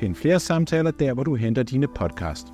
Find 0.00 0.14
flere 0.14 0.40
samtaler 0.40 0.90
der, 0.90 1.14
hvor 1.14 1.24
du 1.24 1.34
henter 1.34 1.62
dine 1.62 1.88
podcast. 1.88 2.46